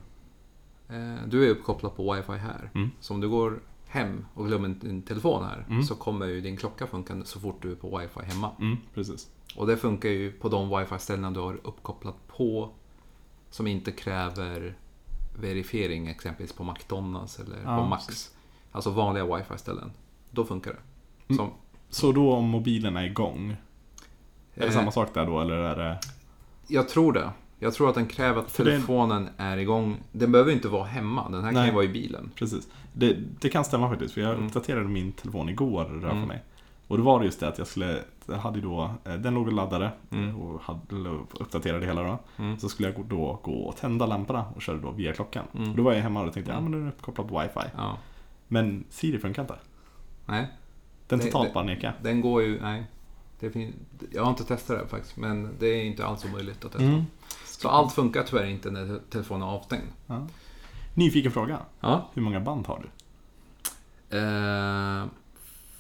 [0.98, 2.72] Eh, du är uppkopplad på wifi här.
[2.76, 2.92] Mm.
[3.00, 5.84] Så om du går hem och glömmer din telefon här Mm.
[5.84, 8.52] så kommer ju din klocka funka så fort du är på wifi hemma.
[8.60, 9.30] Mm, precis.
[9.56, 12.70] Och det funkar ju på de wifi-ställena du har uppkopplat på
[13.50, 14.76] som inte kräver
[15.40, 18.08] verifiering exempelvis på McDonalds eller Ja, på Max.
[18.08, 18.36] precis.
[18.72, 19.92] Alltså vanliga wifi-ställen.
[20.32, 20.78] Då funkar det.
[21.34, 21.38] Mm.
[21.38, 21.50] Som,
[21.90, 23.56] Så då om mobilen är igång,
[24.54, 26.00] är det eh, samma sak där då eller är det?
[26.68, 27.30] Jag tror det.
[27.60, 29.98] Jag tror att den kräver att För det- telefonen är igång.
[30.12, 31.30] Den behöver inte vara hemma.
[31.30, 31.68] Den här kan Nej.
[31.70, 32.32] ju vara i bilen.
[32.36, 32.68] Precis.
[32.94, 34.46] Det, det kan stämma faktiskt, för jag Mm.
[34.48, 36.28] uppdaterade min telefon igår rör för Mm.
[36.28, 36.44] mig.
[36.88, 39.48] Och då var det just det att jag skulle, jag hade då, eh, den låg
[39.48, 40.36] och laddade Mm.
[40.42, 41.10] och hade,
[41.40, 42.20] uppdaterade det hela då.
[42.38, 42.58] Mm.
[42.58, 45.46] Så skulle jag då gå och tända lamporna och köra då via klockan.
[45.56, 45.70] Mm.
[45.72, 46.72] Och då var jag hemma och tänkte, ja Mm.
[46.72, 47.70] men den är uppkopplad på wifi.
[47.78, 47.98] Ja.
[48.48, 49.56] Men Siri funkar inte.
[50.26, 50.48] Nej,
[51.08, 51.20] Den
[51.54, 52.00] bara nekar.
[52.02, 52.62] den går ju...
[52.62, 52.86] Nej.
[53.40, 53.74] Det fin-
[54.12, 56.86] jag har inte testat det faktiskt, men det är inte alls omöjligt att testa.
[56.88, 57.04] Mm.
[57.46, 59.88] Så allt funkar tyvärr inte när te- telefonen är avstängd.
[60.08, 60.28] Ja.
[60.94, 61.60] Nyfiken fråga.
[61.80, 62.10] Ja.
[62.14, 62.90] Hur många band har du?
[64.18, 65.06] Eh,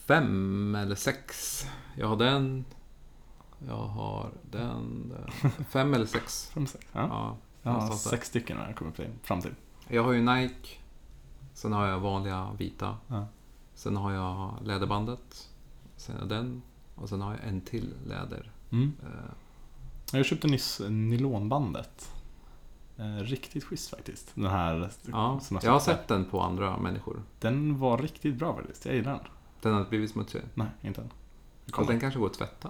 [0.05, 1.61] fem eller sex.
[1.97, 2.65] Jag har den.
[3.67, 5.09] Jag har den.
[5.41, 5.51] den.
[5.69, 6.49] Fem eller sex.
[6.53, 6.85] Fem, sex?
[6.93, 7.07] Ja.
[7.11, 8.91] Ja, Jag har sex stycken när jag kommer
[9.23, 9.53] fram till.
[9.87, 10.69] Jag har ju Nike.
[11.53, 12.97] Sen har jag vanliga vita.
[13.07, 13.27] Ja.
[13.81, 15.49] Sen har jag läderbandet.
[15.97, 16.61] Sen har jag den.
[16.95, 18.51] Och sen har jag en till läder.
[18.71, 18.93] Mm.
[19.03, 22.11] Eh, Jag köpte nyss nylonbandet.
[22.97, 24.31] Eh, riktigt schysst faktiskt.
[24.35, 26.07] Den här ja, jag har sett.
[26.07, 27.23] den på andra människor.
[27.39, 28.85] Den var riktigt bra faktiskt.
[28.85, 29.21] Jag gillar den.
[29.61, 30.41] Den har inte blivit smutsig.
[30.53, 31.09] Nej, inte än.
[31.75, 32.69] Så den kanske går att tvätta.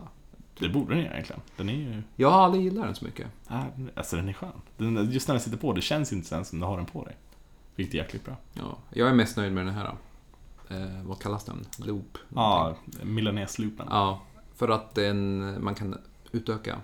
[0.60, 1.42] Det borde den göra egentligen.
[1.58, 2.04] Den är ju...
[2.16, 3.28] Jag har aldrig gillat den så mycket.
[3.50, 3.64] Äh,
[3.96, 4.62] alltså den är skön.
[4.78, 7.06] Den, just när den sitter på, det känns inte ens som du har den på
[7.06, 7.16] dig.
[7.76, 8.36] Vilket är jäkligt bra.
[8.54, 9.96] Ja, jag är mest nöjd med den här.
[10.72, 11.66] Eh, vad kallas den?
[11.78, 12.18] Loop?
[12.30, 13.88] Ja, Milanese-loopen.
[13.90, 14.22] Ja,
[14.56, 15.98] för att den, man kan
[16.32, 16.78] utöka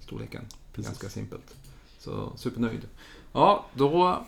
[0.00, 0.44] storleken.
[0.72, 0.86] Precis.
[0.90, 1.56] Ganska simpelt.
[1.98, 2.88] Så supernöjd.
[3.32, 4.22] Ja, då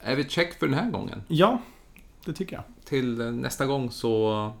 [0.00, 1.22] är vi check för den här gången.
[1.28, 1.58] Ja,
[2.24, 2.64] det tycker jag.
[2.84, 4.52] Till nästa gång så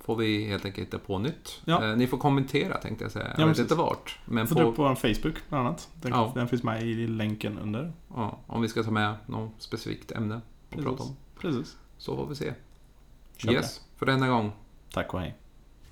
[0.00, 1.60] får vi helt enkelt hitta på nytt.
[1.64, 1.84] Ja.
[1.90, 3.24] Eh, Ni får kommentera tänkte jag säga.
[3.24, 3.62] Jag Ja, vet precis.
[3.62, 4.18] inte vart.
[4.24, 5.88] Men Får du på, upp på vår Facebook bland annat.
[5.94, 6.32] Den, Ja.
[6.34, 7.92] den finns med i länken under.
[8.14, 10.84] ja, om vi ska ta med något specifikt ämne att Precis.
[10.84, 11.16] prata om.
[11.40, 11.76] Precis.
[11.98, 12.52] Så får vi se.
[13.40, 14.52] Kör yes, för denna gång.
[14.92, 15.34] Tack och hej.